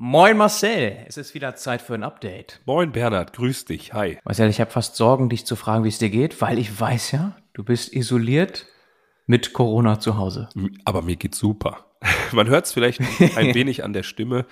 Moin 0.00 0.36
Marcel, 0.36 0.96
es 1.08 1.16
ist 1.16 1.34
wieder 1.34 1.56
Zeit 1.56 1.82
für 1.82 1.94
ein 1.94 2.04
Update. 2.04 2.60
Moin 2.66 2.92
Bernhard, 2.92 3.32
grüß 3.32 3.64
dich, 3.64 3.94
hi. 3.94 4.16
Marcel, 4.22 4.48
ich 4.48 4.60
habe 4.60 4.70
fast 4.70 4.94
Sorgen, 4.94 5.28
dich 5.28 5.44
zu 5.44 5.56
fragen, 5.56 5.82
wie 5.82 5.88
es 5.88 5.98
dir 5.98 6.08
geht, 6.08 6.40
weil 6.40 6.60
ich 6.60 6.78
weiß 6.78 7.10
ja, 7.10 7.36
du 7.52 7.64
bist 7.64 7.92
isoliert 7.92 8.66
mit 9.26 9.52
Corona 9.52 9.98
zu 9.98 10.16
Hause. 10.16 10.50
Aber 10.84 11.02
mir 11.02 11.16
geht's 11.16 11.40
super. 11.40 11.86
Man 12.32 12.46
hört 12.46 12.66
es 12.66 12.72
vielleicht 12.72 13.00
ein 13.00 13.08
wenig 13.56 13.82
an 13.82 13.92
der 13.92 14.04
Stimme, 14.04 14.46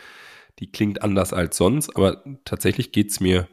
die 0.58 0.72
klingt 0.72 1.02
anders 1.02 1.32
als 1.32 1.56
sonst, 1.56 1.94
aber 1.94 2.24
tatsächlich 2.44 2.90
geht's 2.90 3.20
mir 3.20 3.46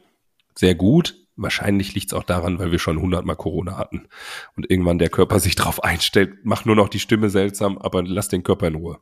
sehr 0.56 0.74
gut. 0.74 1.14
Wahrscheinlich 1.36 1.94
liegt's 1.94 2.12
auch 2.12 2.24
daran, 2.24 2.58
weil 2.58 2.72
wir 2.72 2.80
schon 2.80 3.00
hundertmal 3.00 3.36
Corona 3.36 3.78
hatten 3.78 4.08
und 4.56 4.68
irgendwann 4.68 4.98
der 4.98 5.10
Körper 5.10 5.38
sich 5.38 5.54
drauf 5.54 5.84
einstellt, 5.84 6.44
macht 6.44 6.66
nur 6.66 6.74
noch 6.74 6.88
die 6.88 6.98
Stimme 6.98 7.30
seltsam, 7.30 7.78
aber 7.78 8.02
lass 8.02 8.26
den 8.26 8.42
Körper 8.42 8.66
in 8.66 8.74
Ruhe. 8.74 8.98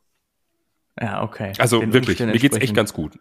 Ja, 1.00 1.22
okay. 1.22 1.52
Also 1.58 1.80
Den 1.80 1.92
wirklich, 1.92 2.20
mir 2.20 2.26
geht's 2.32 2.42
echt 2.44 2.44
entsprechend 2.54 2.76
ganz 2.76 2.92
gut. 2.92 3.18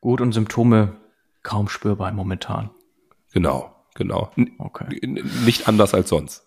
gut 0.00 0.20
und 0.20 0.32
Symptome 0.32 0.96
kaum 1.42 1.68
spürbar 1.68 2.12
momentan. 2.12 2.70
Genau, 3.32 3.74
genau. 3.94 4.30
Okay. 4.58 4.98
n- 5.02 5.30
nicht 5.44 5.68
anders 5.68 5.94
als 5.94 6.08
sonst. 6.08 6.46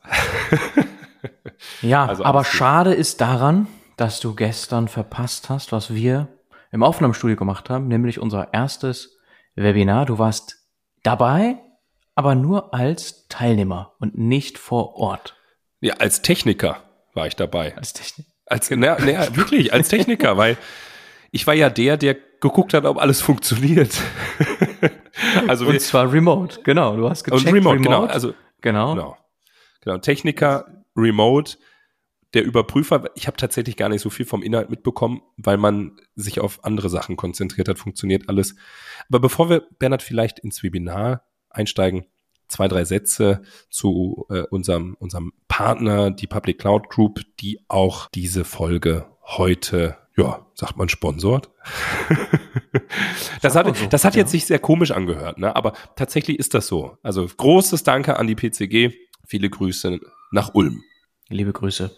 Ja, 1.82 2.05
Also 2.08 2.23
aber 2.23 2.44
schade 2.46 2.94
ist 2.94 3.22
daran, 3.22 3.68
dass 3.98 4.20
du 4.20 4.34
gestern 4.36 4.88
verpasst 4.88 5.49
hast, 5.49 5.72
was 5.72 5.94
wir 5.94 6.27
im 6.71 6.84
Aufnahmestudio 6.84 7.35
gemacht 7.35 7.70
haben, 7.70 7.88
nämlich 7.88 8.20
unser 8.20 8.54
erstes 8.54 9.18
Webinar. 9.55 10.05
Du 10.05 10.20
warst 10.20 10.58
dabei, 11.04 11.58
aber 12.16 12.35
nur 12.35 12.74
als 12.74 13.27
Teilnehmer 13.27 13.94
und 13.99 14.18
nicht 14.18 14.58
vor 14.58 14.96
Ort. 14.96 15.35
Ja, 15.82 15.96
als 15.96 16.21
Techniker 16.21 16.84
war 17.13 17.27
ich 17.27 17.35
dabei. 17.35 17.76
Als 17.76 17.94
Technik. 17.94 18.27
Als, 18.49 18.70
na, 18.71 18.98
na, 18.99 19.35
wirklich, 19.35 19.71
als 19.71 19.89
Techniker, 19.89 20.38
weil 20.38 20.57
ich 21.31 21.45
war 21.45 21.53
ja 21.53 21.70
der, 21.70 21.98
der 21.98 22.16
geguckt 22.41 22.73
hat, 22.73 22.85
ob 22.85 22.98
alles 22.98 23.21
funktioniert. 23.21 24.02
also 25.48 25.66
wir, 25.66 25.73
Und 25.73 25.81
zwar 25.81 26.12
remote, 26.12 26.62
genau. 26.63 26.96
Du 26.96 27.09
hast 27.09 27.29
und 27.32 27.37
gecheckt, 27.37 27.55
remote, 27.55 27.79
genau. 27.79 28.05
Also, 28.05 28.34
genau. 28.62 28.96
genau. 28.96 29.18
Genau. 29.82 29.98
Techniker, 29.99 30.84
remote, 30.96 31.57
der 32.34 32.43
Überprüfer. 32.43 33.09
Ich 33.15 33.27
habe 33.27 33.37
tatsächlich 33.37 33.76
gar 33.77 33.90
nicht 33.90 34.01
so 34.01 34.09
viel 34.09 34.26
vom 34.26 34.43
Inhalt 34.43 34.70
mitbekommen, 34.70 35.21
weil 35.37 35.57
man 35.57 35.99
sich 36.15 36.40
auf 36.40 36.63
andere 36.63 36.90
Sachen 36.90 37.15
konzentriert 37.15 37.68
hat, 37.68 37.79
funktioniert 37.79 38.29
alles. 38.29 38.55
Aber 39.09 39.20
bevor 39.20 39.49
wir, 39.49 39.63
Bernhard, 39.79 40.04
vielleicht 40.04 40.40
ins 40.40 40.63
Webinar 40.63 41.24
einsteigen, 41.49 42.05
zwei, 42.50 42.68
drei 42.68 42.84
Sätze 42.84 43.42
zu 43.70 44.26
äh, 44.30 44.42
unserem, 44.50 44.96
unserem 45.00 45.32
Partner, 45.48 46.12
die 46.12 46.28
Public 46.28 46.60
Cloud 46.60 46.90
Group, 46.90 47.22
die 47.40 47.60
auch 47.68 48.10
diese 48.10 48.44
Folge 48.44 49.05
heute, 49.24 49.98
ja, 50.18 50.46
sagt 50.54 50.76
man, 50.76 50.90
sponsort. 50.90 51.50
das 53.42 53.55
hat, 53.55 53.94
das 53.94 54.04
hat 54.04 54.16
jetzt 54.16 54.32
sich 54.32 54.46
sehr 54.46 54.60
komisch 54.60 54.92
angehört, 54.92 55.38
ne? 55.38 55.55
aber 55.55 55.74
tatsächlich 55.96 56.40
ist 56.40 56.54
das 56.54 56.68
so. 56.68 56.98
Also 57.04 57.26
großes 57.26 57.84
Danke 57.84 58.18
an 58.18 58.27
die 58.27 58.36
PCG, 58.36 58.94
viele 59.26 59.50
Grüße 59.50 60.00
nach 60.32 60.54
Ulm. 60.54 60.84
Liebe 61.30 61.54
Grüße. 61.54 61.92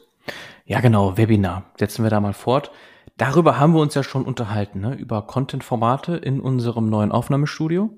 Ja, 0.66 0.82
genau, 0.82 1.18
Webinar. 1.18 1.72
Setzen 1.78 2.04
wir 2.04 2.10
da 2.10 2.20
mal 2.20 2.34
fort. 2.34 2.72
Darüber 3.18 3.60
haben 3.60 3.74
wir 3.74 3.82
uns 3.82 3.94
ja 3.94 4.04
schon 4.04 4.26
unterhalten, 4.26 4.80
ne? 4.80 4.96
über 4.96 5.22
Content-Formate 5.24 6.16
in 6.16 6.40
unserem 6.40 6.90
neuen 6.90 7.12
Aufnahmestudio. 7.12 7.98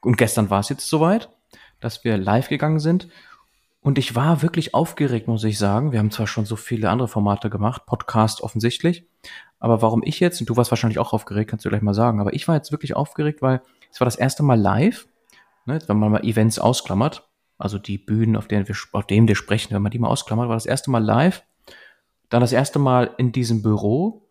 Und 0.00 0.16
gestern 0.16 0.50
war 0.50 0.60
es 0.60 0.68
jetzt 0.68 0.88
soweit, 0.88 1.30
dass 1.80 2.04
wir 2.04 2.16
live 2.16 2.48
gegangen 2.48 2.80
sind. 2.80 3.08
Und 3.80 3.98
ich 3.98 4.14
war 4.14 4.42
wirklich 4.42 4.74
aufgeregt, 4.74 5.28
muss 5.28 5.44
ich 5.44 5.58
sagen. 5.58 5.92
Wir 5.92 6.00
haben 6.00 6.10
zwar 6.10 6.26
schon 6.26 6.44
so 6.44 6.56
viele 6.56 6.90
andere 6.90 7.08
Formate 7.08 7.48
gemacht, 7.48 7.86
Podcast 7.86 8.42
offensichtlich. 8.42 9.06
Aber 9.60 9.82
warum 9.82 10.02
ich 10.04 10.20
jetzt, 10.20 10.40
und 10.40 10.48
du 10.48 10.56
warst 10.56 10.70
wahrscheinlich 10.70 10.98
auch 10.98 11.12
aufgeregt, 11.12 11.50
kannst 11.50 11.64
du 11.64 11.68
gleich 11.68 11.82
mal 11.82 11.94
sagen, 11.94 12.20
aber 12.20 12.32
ich 12.34 12.46
war 12.46 12.54
jetzt 12.54 12.70
wirklich 12.70 12.94
aufgeregt, 12.94 13.42
weil 13.42 13.60
es 13.90 14.00
war 14.00 14.04
das 14.04 14.16
erste 14.16 14.42
Mal 14.42 14.60
live, 14.60 15.08
ne, 15.66 15.80
wenn 15.86 15.98
man 15.98 16.12
mal 16.12 16.24
Events 16.24 16.58
ausklammert, 16.58 17.28
also 17.56 17.78
die 17.78 17.98
Bühnen, 17.98 18.36
auf 18.36 18.46
denen 18.46 18.68
wir, 18.68 18.76
auf 18.92 19.06
denen 19.06 19.26
wir 19.26 19.34
sprechen, 19.34 19.74
wenn 19.74 19.82
man 19.82 19.90
die 19.90 19.98
mal 19.98 20.08
ausklammert, 20.08 20.48
war 20.48 20.56
das 20.56 20.66
erste 20.66 20.90
Mal 20.90 21.02
live, 21.02 21.42
dann 22.28 22.40
das 22.40 22.52
erste 22.52 22.78
Mal 22.78 23.10
in 23.18 23.32
diesem 23.32 23.62
Büro, 23.62 24.28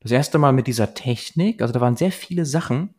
das 0.00 0.12
erste 0.12 0.38
Mal 0.38 0.52
mit 0.52 0.66
dieser 0.66 0.94
Technik, 0.94 1.62
also 1.62 1.72
da 1.72 1.80
waren 1.80 1.96
sehr 1.96 2.12
viele 2.12 2.44
Sachen 2.44 2.94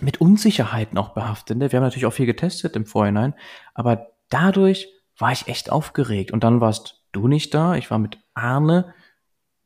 mit 0.00 0.20
Unsicherheiten 0.20 0.98
auch 0.98 1.10
behaftet. 1.10 1.58
Ne? 1.58 1.72
Wir 1.72 1.78
haben 1.78 1.84
natürlich 1.84 2.06
auch 2.06 2.12
viel 2.12 2.26
getestet 2.26 2.76
im 2.76 2.86
Vorhinein, 2.86 3.34
aber 3.74 4.08
dadurch 4.28 4.88
war 5.18 5.32
ich 5.32 5.48
echt 5.48 5.70
aufgeregt. 5.70 6.32
Und 6.32 6.44
dann 6.44 6.60
warst 6.60 7.02
du 7.12 7.28
nicht 7.28 7.54
da, 7.54 7.76
ich 7.76 7.90
war 7.90 7.98
mit 7.98 8.18
Arne 8.34 8.94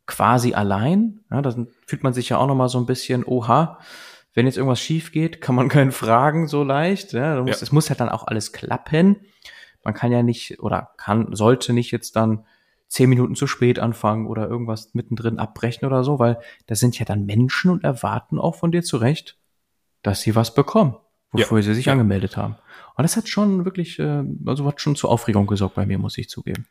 quasi 0.06 0.54
allein. 0.54 1.20
Ja, 1.30 1.42
da 1.42 1.54
fühlt 1.86 2.02
man 2.02 2.12
sich 2.12 2.28
ja 2.28 2.38
auch 2.38 2.46
noch 2.46 2.54
mal 2.54 2.68
so 2.68 2.78
ein 2.78 2.86
bisschen, 2.86 3.24
oha, 3.24 3.78
wenn 4.34 4.46
jetzt 4.46 4.56
irgendwas 4.56 4.80
schief 4.80 5.12
geht, 5.12 5.40
kann 5.40 5.54
man 5.54 5.68
keinen 5.70 5.92
fragen 5.92 6.48
so 6.48 6.62
leicht. 6.62 7.12
Ja, 7.12 7.36
da 7.36 7.42
muss, 7.42 7.60
Ja. 7.60 7.64
Es 7.64 7.72
muss 7.72 7.88
ja 7.88 7.94
dann 7.94 8.08
auch 8.08 8.26
alles 8.26 8.52
klappen. 8.52 9.20
Man 9.84 9.94
kann 9.94 10.12
ja 10.12 10.22
nicht 10.22 10.60
oder 10.60 10.90
kann, 10.96 11.34
sollte 11.34 11.72
nicht 11.72 11.90
jetzt 11.92 12.16
dann 12.16 12.44
zehn 12.88 13.08
Minuten 13.08 13.36
zu 13.36 13.46
spät 13.46 13.78
anfangen 13.78 14.26
oder 14.26 14.48
irgendwas 14.48 14.94
mittendrin 14.94 15.38
abbrechen 15.38 15.86
oder 15.86 16.04
so, 16.04 16.18
weil 16.18 16.38
das 16.66 16.80
sind 16.80 16.98
ja 16.98 17.04
dann 17.04 17.26
Menschen 17.26 17.70
und 17.70 17.84
erwarten 17.84 18.38
auch 18.38 18.54
von 18.54 18.72
dir 18.72 18.82
zurecht, 18.82 19.37
dass 20.08 20.22
sie 20.22 20.34
was 20.34 20.54
bekommen, 20.54 20.96
wofür 21.32 21.62
sie 21.62 21.74
sich 21.74 21.86
ja. 21.86 21.92
angemeldet 21.92 22.38
haben. 22.38 22.56
Und 22.96 23.02
das 23.02 23.16
hat 23.16 23.28
schon 23.28 23.66
wirklich, 23.66 23.98
äh, 23.98 24.24
also 24.46 24.66
hat 24.66 24.80
schon 24.80 24.96
zur 24.96 25.10
Aufregung 25.10 25.46
gesorgt 25.46 25.74
bei 25.74 25.84
mir, 25.84 25.98
muss 25.98 26.16
ich 26.16 26.30
zugeben. 26.30 26.66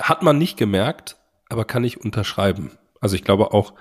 Hat 0.00 0.22
man 0.22 0.36
nicht 0.36 0.58
gemerkt, 0.58 1.16
aber 1.48 1.64
kann 1.64 1.84
ich 1.84 2.00
unterschreiben. 2.00 2.72
Also 3.00 3.16
ich 3.16 3.24
glaube 3.24 3.54
auch, 3.54 3.72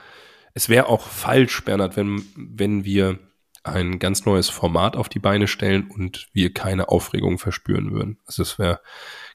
es 0.53 0.69
wäre 0.69 0.87
auch 0.87 1.01
falsch, 1.01 1.63
Bernhard, 1.65 1.97
wenn, 1.97 2.23
wenn 2.35 2.85
wir 2.85 3.19
ein 3.63 3.99
ganz 3.99 4.25
neues 4.25 4.49
Format 4.49 4.95
auf 4.95 5.09
die 5.09 5.19
Beine 5.19 5.47
stellen 5.47 5.91
und 5.91 6.29
wir 6.31 6.53
keine 6.53 6.87
Aufregung 6.87 7.37
verspüren 7.37 7.91
würden. 7.91 8.17
Also 8.25 8.43
das 8.43 8.57
wäre, 8.57 8.79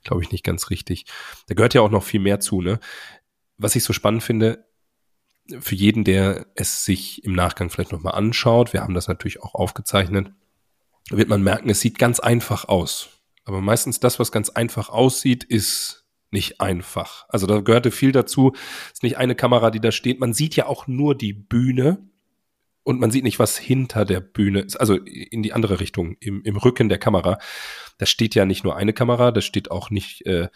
glaube 0.04 0.22
ich, 0.22 0.32
nicht 0.32 0.42
ganz 0.42 0.70
richtig. 0.70 1.04
Da 1.48 1.54
gehört 1.54 1.74
ja 1.74 1.82
auch 1.82 1.90
noch 1.90 2.02
viel 2.02 2.20
mehr 2.20 2.40
zu, 2.40 2.62
ne? 2.62 2.80
Was 3.58 3.76
ich 3.76 3.84
so 3.84 3.92
spannend 3.92 4.22
finde, 4.22 4.66
für 5.60 5.74
jeden, 5.74 6.04
der 6.04 6.46
es 6.54 6.84
sich 6.84 7.24
im 7.24 7.32
Nachgang 7.32 7.70
vielleicht 7.70 7.92
nochmal 7.92 8.14
anschaut, 8.14 8.72
wir 8.72 8.82
haben 8.82 8.94
das 8.94 9.08
natürlich 9.08 9.42
auch 9.42 9.54
aufgezeichnet, 9.54 10.32
wird 11.10 11.28
man 11.28 11.42
merken, 11.42 11.70
es 11.70 11.80
sieht 11.80 11.98
ganz 11.98 12.20
einfach 12.20 12.66
aus. 12.66 13.10
Aber 13.44 13.60
meistens 13.60 14.00
das, 14.00 14.18
was 14.18 14.32
ganz 14.32 14.50
einfach 14.50 14.88
aussieht, 14.88 15.44
ist 15.44 16.06
nicht 16.32 16.60
einfach. 16.60 17.26
Also 17.28 17.46
da 17.46 17.60
gehörte 17.60 17.92
viel 17.92 18.12
dazu. 18.12 18.52
Es 18.88 18.94
ist 18.94 19.02
nicht 19.04 19.16
eine 19.16 19.36
Kamera, 19.36 19.70
die 19.70 19.80
da 19.80 19.92
steht. 19.92 20.18
Man 20.18 20.34
sieht 20.34 20.56
ja 20.56 20.66
auch 20.66 20.88
nur 20.88 21.14
die 21.16 21.32
Bühne 21.32 22.10
und 22.82 23.00
man 23.00 23.10
sieht 23.10 23.24
nicht, 23.24 23.38
was 23.38 23.56
hinter 23.56 24.04
der 24.04 24.20
Bühne 24.20 24.60
ist. 24.60 24.76
Also 24.76 24.96
in 24.96 25.42
die 25.42 25.52
andere 25.52 25.80
Richtung, 25.80 26.16
im, 26.20 26.42
im 26.42 26.56
Rücken 26.56 26.88
der 26.88 26.98
Kamera. 26.98 27.38
Da 27.98 28.06
steht 28.06 28.34
ja 28.34 28.44
nicht 28.44 28.64
nur 28.64 28.76
eine 28.76 28.92
Kamera, 28.92 29.30
da 29.30 29.40
steht 29.40 29.70
auch 29.70 29.90
nicht 29.90 30.26
äh, 30.26 30.48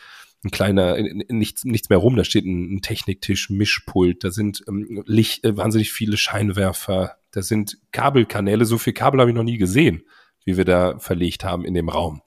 ein 0.44 0.50
kleiner, 0.50 0.96
nichts, 1.28 1.64
nichts 1.64 1.88
mehr 1.90 1.98
rum. 1.98 2.16
Da 2.16 2.24
steht 2.24 2.46
ein, 2.46 2.76
ein 2.76 2.82
Techniktisch, 2.82 3.50
Mischpult, 3.50 4.24
da 4.24 4.30
sind 4.30 4.62
ähm, 4.68 5.02
Licht, 5.06 5.44
äh, 5.44 5.56
wahnsinnig 5.56 5.92
viele 5.92 6.16
Scheinwerfer, 6.16 7.16
da 7.30 7.42
sind 7.42 7.78
Kabelkanäle. 7.92 8.64
So 8.64 8.78
viel 8.78 8.94
Kabel 8.94 9.20
habe 9.20 9.30
ich 9.30 9.36
noch 9.36 9.42
nie 9.42 9.58
gesehen, 9.58 10.02
wie 10.44 10.56
wir 10.56 10.64
da 10.64 10.98
verlegt 10.98 11.44
haben 11.44 11.64
in 11.64 11.74
dem 11.74 11.88
Raum. 11.88 12.22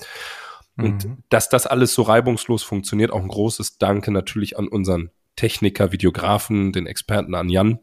Und 0.78 1.06
Mhm. 1.06 1.18
dass 1.29 1.50
das 1.50 1.68
alles 1.68 1.94
so 1.94 2.03
reibungslos 2.03 2.63
funktioniert, 2.63 3.12
auch 3.12 3.22
ein 3.22 3.28
großes 3.28 3.78
Danke 3.78 4.12
natürlich 4.12 4.57
an 4.57 4.68
unseren 4.68 5.12
Techniker, 5.35 5.91
Videografen, 5.91 6.72
den 6.72 6.85
Experten 6.88 7.34
an 7.35 7.50
Jan, 7.50 7.80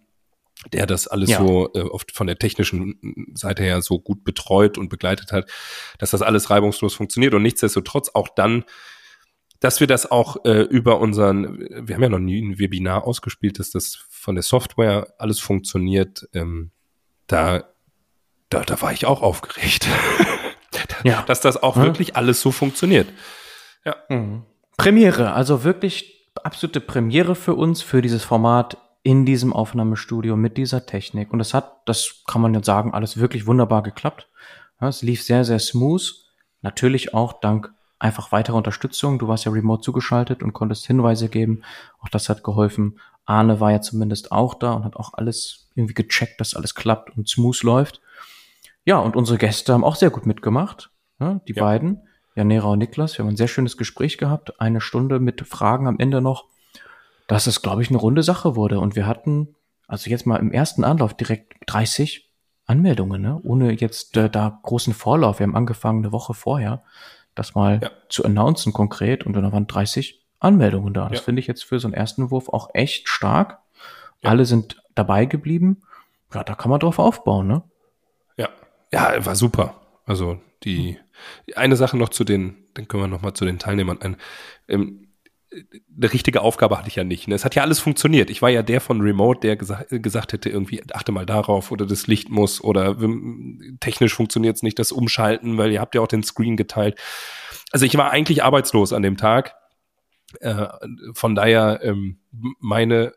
der 0.73 0.87
das 0.87 1.09
alles 1.09 1.31
Ja. 1.31 1.39
so 1.39 1.71
äh, 1.75 1.81
oft 1.81 2.13
von 2.13 2.27
der 2.27 2.39
technischen 2.39 3.33
Seite 3.35 3.63
her 3.63 3.83
so 3.83 3.99
gut 3.99 4.25
betreut 4.25 4.79
und 4.79 4.89
begleitet 4.89 5.33
hat, 5.33 5.51
dass 5.99 6.11
das 6.11 6.23
alles 6.23 6.51
reibungslos 6.51 6.95
funktioniert 6.95 7.35
und 7.35 7.43
nichtsdestotrotz 7.43 8.11
auch 8.15 8.29
dann, 8.29 8.65
dass 9.61 9.81
wir 9.81 9.87
das 9.87 10.11
auch 10.11 10.45
äh, 10.45 10.63
über 10.63 11.01
unseren, 11.01 11.59
wir 11.87 11.95
haben 11.95 12.03
ja 12.03 12.09
noch 12.09 12.19
nie 12.19 12.41
ein 12.41 12.59
Webinar 12.59 13.07
ausgespielt, 13.07 13.59
dass 13.59 13.71
das 13.71 13.95
von 14.09 14.35
der 14.35 14.43
Software 14.43 15.15
alles 15.19 15.39
funktioniert, 15.41 16.29
ähm, 16.33 16.71
da, 17.27 17.65
da, 18.49 18.63
da 18.65 18.81
war 18.83 18.93
ich 18.93 19.07
auch 19.07 19.23
aufgeregt. 19.23 19.87
Ja. 21.03 21.23
dass 21.23 21.41
das 21.41 21.63
auch 21.63 21.77
Ja. 21.77 21.85
wirklich 21.85 22.15
alles 22.17 22.43
so 22.43 22.53
funktioniert. 22.53 23.09
Mhm. 24.11 24.43
Premiere, 24.77 25.33
also 25.33 25.65
wirklich 25.65 26.31
absolute 26.45 26.81
Premiere 26.81 27.35
für 27.35 27.55
uns, 27.55 27.81
für 27.81 28.03
dieses 28.03 28.23
Format 28.23 28.77
in 29.03 29.25
diesem 29.25 29.53
Aufnahmestudio 29.55 30.37
mit 30.37 30.59
dieser 30.59 30.85
Technik. 30.85 31.33
Und 31.33 31.39
das 31.39 31.55
hat, 31.55 31.81
das 31.87 32.23
kann 32.27 32.43
man 32.43 32.53
jetzt 32.55 32.67
sagen, 32.67 32.93
alles 32.93 33.17
wirklich 33.19 33.47
wunderbar 33.47 33.83
geklappt. 33.83 34.29
Ja, 34.81 34.89
es 34.89 35.01
lief 35.01 35.23
sehr, 35.23 35.45
sehr 35.45 35.59
smooth. 35.59 36.03
Natürlich 36.61 37.15
auch 37.15 37.41
dank 37.41 37.73
einfach 38.01 38.33
weiterer 38.33 38.57
Unterstützung. 38.57 39.19
Du 39.19 39.29
warst 39.29 39.45
ja 39.45 39.53
remote 39.53 39.83
zugeschaltet 39.83 40.43
und 40.43 40.53
konntest 40.53 40.87
Hinweise 40.87 41.29
geben. 41.29 41.63
Auch 42.01 42.09
das 42.09 42.29
hat 42.29 42.43
geholfen. 42.43 42.99
Arne 43.25 43.61
war 43.61 43.71
ja 43.71 43.81
zumindest 43.81 44.33
auch 44.33 44.55
da 44.55 44.73
und 44.73 44.85
hat 44.85 44.97
auch 44.97 45.15
alles 45.15 45.69
irgendwie 45.75 45.95
gecheckt, 45.95 46.41
dass 46.41 46.55
alles 46.55 46.75
klappt 46.75 47.17
und 47.17 47.29
smooth 47.29 47.63
läuft. 47.63 48.01
Ja, 48.85 48.99
und 48.99 49.15
unsere 49.17 49.39
Gäste 49.39 49.73
haben 49.73 49.85
auch 49.85 49.97
sehr 49.97 50.11
gut 50.11 50.27
mitgemacht. 50.27 50.91
Ja, 51.21 51.41
die 51.47 51.53
Ja. 51.55 51.63
beiden, 51.63 52.03
Janera 52.35 52.69
und 52.69 52.79
Niklas. 52.79 53.17
Wir 53.19 53.25
haben 53.25 53.31
ein 53.31 53.37
sehr 53.37 53.49
schönes 53.49 53.77
Gespräch 53.77 54.19
gehabt. 54.19 54.61
Eine 54.61 54.81
Stunde 54.81 55.21
mit 55.21 55.47
Fragen 55.47 55.87
am 55.87 55.99
Ende 55.99 56.21
noch. 56.21 56.47
Dass 57.29 57.47
es, 57.47 57.63
glaube 57.63 57.83
ich, 57.83 57.91
eine 57.91 57.99
runde 57.99 58.23
Sache 58.23 58.57
wurde. 58.57 58.81
Und 58.81 58.97
wir 58.97 59.07
hatten, 59.07 59.55
also 59.87 60.11
jetzt 60.11 60.27
mal 60.27 60.37
im 60.39 60.51
ersten 60.51 60.83
Anlauf 60.83 61.15
direkt 61.15 61.55
30 61.67 62.31
Anmeldungen, 62.67 63.21
ne? 63.21 63.41
ohne 63.43 63.73
jetzt 63.73 64.17
äh, 64.17 64.31
da 64.31 64.61
großen 64.63 64.95
Vorlauf. 64.95 65.39
Wir 65.41 65.45
haben 65.45 65.57
angefangen 65.57 66.05
eine 66.05 66.13
Woche 66.13 66.35
vorher, 66.35 66.83
das 67.41 67.55
mal 67.55 67.81
Ja. 67.83 67.91
zu 68.09 68.25
announcen 68.25 68.73
konkret 68.73 69.25
und 69.27 69.33
dann 69.35 69.51
waren 69.53 69.67
30 69.67 70.21
Anmeldungen 70.39 70.95
da. 70.95 71.09
Das 71.09 71.19
Ja. 71.21 71.25
finde 71.25 71.41
ich 71.41 71.47
jetzt 71.47 71.65
für 71.65 71.81
so 71.81 71.89
einen 71.89 71.95
ersten 71.95 72.31
Wurf 72.31 72.49
auch 72.49 72.71
echt 72.75 73.09
stark. 73.09 73.59
Ja. 74.23 74.31
Alle 74.31 74.45
sind 74.45 74.83
dabei 74.95 75.25
geblieben. 75.27 75.83
Ja, 76.35 76.45
da 76.45 76.55
kann 76.55 76.71
man 76.71 76.81
drauf 76.81 76.99
aufbauen, 76.99 77.47
ne? 77.49 77.63
Ja, 78.37 78.49
ja, 78.93 79.25
war 79.27 79.35
super. 79.35 79.75
Also 80.07 80.39
die 80.65 80.99
eine 81.57 81.77
Sache 81.77 81.97
noch 81.97 82.09
zu 82.11 82.25
den, 82.25 82.57
dann 82.75 82.87
können 82.89 83.03
wir 83.03 83.09
noch 83.09 83.23
mal 83.23 83.35
zu 83.35 83.45
den 83.45 83.59
Teilnehmern 83.59 84.01
ein. 84.01 84.17
Ähm, 84.69 85.09
eine 85.53 86.13
richtige 86.13 86.43
Aufgabe 86.43 86.79
hatte 86.79 86.89
ich 86.89 86.97
ja 86.97 87.05
nicht. 87.05 87.29
Ne? 87.29 87.35
Es 87.35 87.45
hat 87.45 87.55
ja 87.55 87.63
alles 87.63 87.81
funktioniert. 87.81 88.31
Ich 88.31 88.41
war 88.41 88.51
ja 88.51 88.63
der 88.63 88.81
von 88.81 89.01
Remote, 89.01 89.41
der 89.41 89.57
gesa 89.57 89.85
gesagt 89.89 90.33
hätte, 90.33 90.49
irgendwie 90.49 90.83
achte 90.93 91.13
mal 91.13 91.27
darauf 91.27 91.71
oder 91.73 91.87
das 91.87 92.07
Licht 92.07 92.31
muss 92.31 92.63
oder 92.63 92.97
ähm, 93.01 93.79
technisch 93.81 94.15
funktioniert 94.15 94.57
es 94.57 94.63
nicht, 94.63 94.79
das 94.79 94.93
Umschalten, 94.93 95.59
weil 95.59 95.73
ihr 95.73 95.81
habt 95.81 95.95
ja 95.95 96.01
auch 96.01 96.09
den 96.09 96.23
Screen 96.23 96.57
geteilt. 96.57 96.99
Also 97.73 97.87
ich 97.87 97.97
war 97.97 98.11
eigentlich 98.11 98.45
arbeitslos 98.45 98.93
an 98.93 99.03
dem 99.03 99.17
Tag. 99.17 99.55
Äh, 100.41 100.67
von 101.15 101.35
daher 101.35 101.81
ähm, 101.83 102.21
meine 102.61 103.13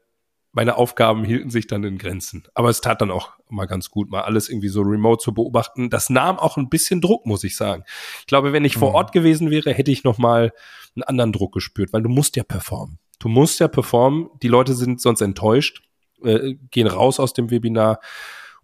meine 0.54 0.78
Aufgaben 0.78 1.24
hielten 1.24 1.50
sich 1.50 1.68
dann 1.68 1.84
in 1.84 1.98
Grenzen. 1.98 2.44
Aber 2.54 2.70
es 2.70 2.80
tat 2.80 3.02
dann 3.02 3.12
auch 3.12 3.32
mal 3.50 3.66
ganz 3.66 3.90
gut, 3.90 4.10
mal 4.10 4.22
alles 4.22 4.50
irgendwie 4.50 4.70
so 4.70 4.82
remote 4.82 5.22
zu 5.22 5.34
beobachten. 5.34 5.90
Das 5.90 6.10
nahm 6.10 6.38
auch 6.38 6.58
ein 6.58 6.70
bisschen 6.70 7.02
Druck, 7.02 7.26
muss 7.26 7.44
ich 7.44 7.58
sagen. 7.58 7.84
Ich 8.20 8.28
glaube, 8.28 8.54
wenn 8.54 8.64
ich 8.64 8.78
vor 8.78 8.90
Mhm. 8.90 8.96
Ort 8.96 9.12
gewesen 9.12 9.50
wäre, 9.50 9.74
hätte 9.74 9.92
ich 9.92 10.04
noch 10.04 10.20
mal 10.20 10.54
einen 10.96 11.04
anderen 11.04 11.32
Druck 11.34 11.54
gespürt, 11.54 11.92
weil 11.92 12.04
du 12.04 12.10
musst 12.10 12.36
ja 12.36 12.44
performen. 12.44 13.00
Du 13.20 13.30
musst 13.30 13.60
ja 13.60 13.68
performen. 13.68 14.30
Die 14.44 14.48
Leute 14.48 14.76
sind 14.76 15.02
sonst 15.02 15.22
enttäuscht, 15.22 15.82
äh, 16.24 16.54
gehen 16.70 16.88
raus 16.88 17.20
aus 17.20 17.34
dem 17.34 17.50
Webinar 17.50 18.00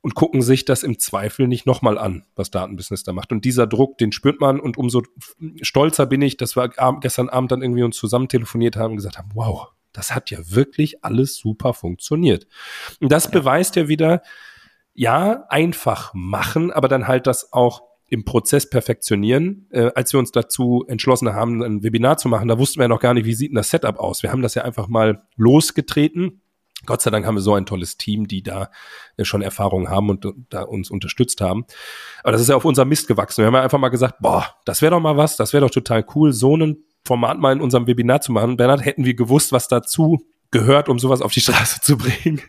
und 0.02 0.14
gucken 0.14 0.42
sich 0.44 0.66
das 0.66 0.84
im 0.84 1.00
Zweifel 1.00 1.48
nicht 1.48 1.66
nochmal 1.66 1.98
an, 1.98 2.24
was 2.36 2.52
Datenbusiness 2.52 3.04
da 3.04 3.14
macht. 3.14 3.32
Und 3.32 3.46
dieser 3.46 3.68
Druck, 3.68 3.98
den 3.98 4.12
spürt 4.12 4.40
man 4.40 4.60
und 4.60 4.78
umso 4.78 5.02
stolzer 5.62 6.06
bin 6.06 6.22
ich, 6.22 6.38
dass 6.38 6.56
wir 6.56 6.70
gestern 7.02 7.30
Abend 7.30 7.52
dann 7.52 7.62
irgendwie 7.62 7.84
uns 7.84 7.98
zusammen 7.98 8.28
telefoniert 8.28 8.76
haben 8.76 8.92
und 8.92 8.98
gesagt 8.98 9.18
haben, 9.18 9.32
wow, 9.34 9.70
das 9.94 10.14
hat 10.14 10.30
ja 10.32 10.40
wirklich 10.44 11.04
alles 11.04 11.36
super 11.36 11.74
funktioniert. 11.74 12.48
Und 13.00 13.12
das 13.12 13.32
beweist 13.32 13.76
ja 13.76 13.88
wieder, 13.88 14.22
ja, 14.94 15.46
einfach 15.50 16.14
machen, 16.14 16.72
aber 16.72 16.88
dann 16.88 17.08
halt 17.08 17.28
das 17.28 17.54
auch 17.54 17.84
im 18.10 18.26
Prozess 18.26 18.70
perfektionieren. 18.70 19.68
Äh, 19.72 19.92
als 19.96 20.14
wir 20.14 20.20
uns 20.20 20.32
dazu 20.32 20.84
entschlossen 20.88 21.34
haben, 21.34 21.64
ein 21.64 21.84
Webinar 21.84 22.18
zu 22.18 22.28
machen, 22.28 22.48
da 22.48 22.58
wussten 22.58 22.80
wir 22.80 22.86
ja 22.86 22.90
noch 22.90 23.00
gar 23.00 23.14
nicht, 23.14 23.26
wie 23.26 23.34
sieht 23.34 23.52
denn 23.52 23.56
das 23.56 23.70
Setup 23.70 24.00
aus. 24.00 24.24
Wir 24.24 24.32
haben 24.32 24.42
das 24.42 24.56
ja 24.56 24.64
einfach 24.64 24.88
mal 24.88 25.24
losgetreten. 25.36 26.42
Gott 26.86 27.02
sei 27.02 27.12
Dank 27.12 27.26
haben 27.26 27.36
wir 27.36 27.42
so 27.42 27.54
ein 27.54 27.66
tolles 27.66 27.98
Team, 27.98 28.28
die 28.28 28.42
da 28.42 28.72
äh, 29.18 29.26
schon 29.26 29.42
Erfahrung 29.42 29.90
haben 29.90 30.10
und, 30.10 30.26
und 30.26 30.48
da 30.50 30.64
uns 30.64 30.90
unterstützt 30.90 31.42
haben. 31.42 31.66
Aber 32.24 32.32
das 32.32 32.42
ist 32.42 32.50
ja 32.50 32.56
auf 32.56 32.66
unser 32.66 32.86
Mist 32.86 33.08
gewachsen. 33.08 33.42
Wir 33.42 33.48
haben 33.48 33.56
ja 33.56 33.62
einfach 33.62 33.80
mal 33.80 33.90
gesagt, 33.90 34.16
boah, 34.20 34.56
das 34.66 34.82
wäre 34.82 34.92
doch 34.92 35.00
mal 35.00 35.18
was, 35.18 35.38
das 35.38 35.54
wäre 35.54 35.66
doch 35.66 35.72
total 35.72 36.06
cool, 36.16 36.34
so 36.34 36.56
ein 36.56 36.84
Format 37.10 37.40
mal 37.40 37.52
in 37.54 37.60
unserem 37.60 37.88
Webinar 37.88 38.22
zu 38.22 38.32
machen. 38.32 38.56
Bernhard, 38.56 38.86
hätten 38.86 39.04
wir 39.04 39.16
gewusst, 39.16 39.52
was 39.52 39.68
dazu 39.68 40.24
gehört, 40.52 40.90
um 40.90 41.00
sowas 41.00 41.22
auf 41.24 41.32
die 41.32 41.42
Straße 41.42 41.82
zu 41.82 41.98
bringen. 41.98 42.40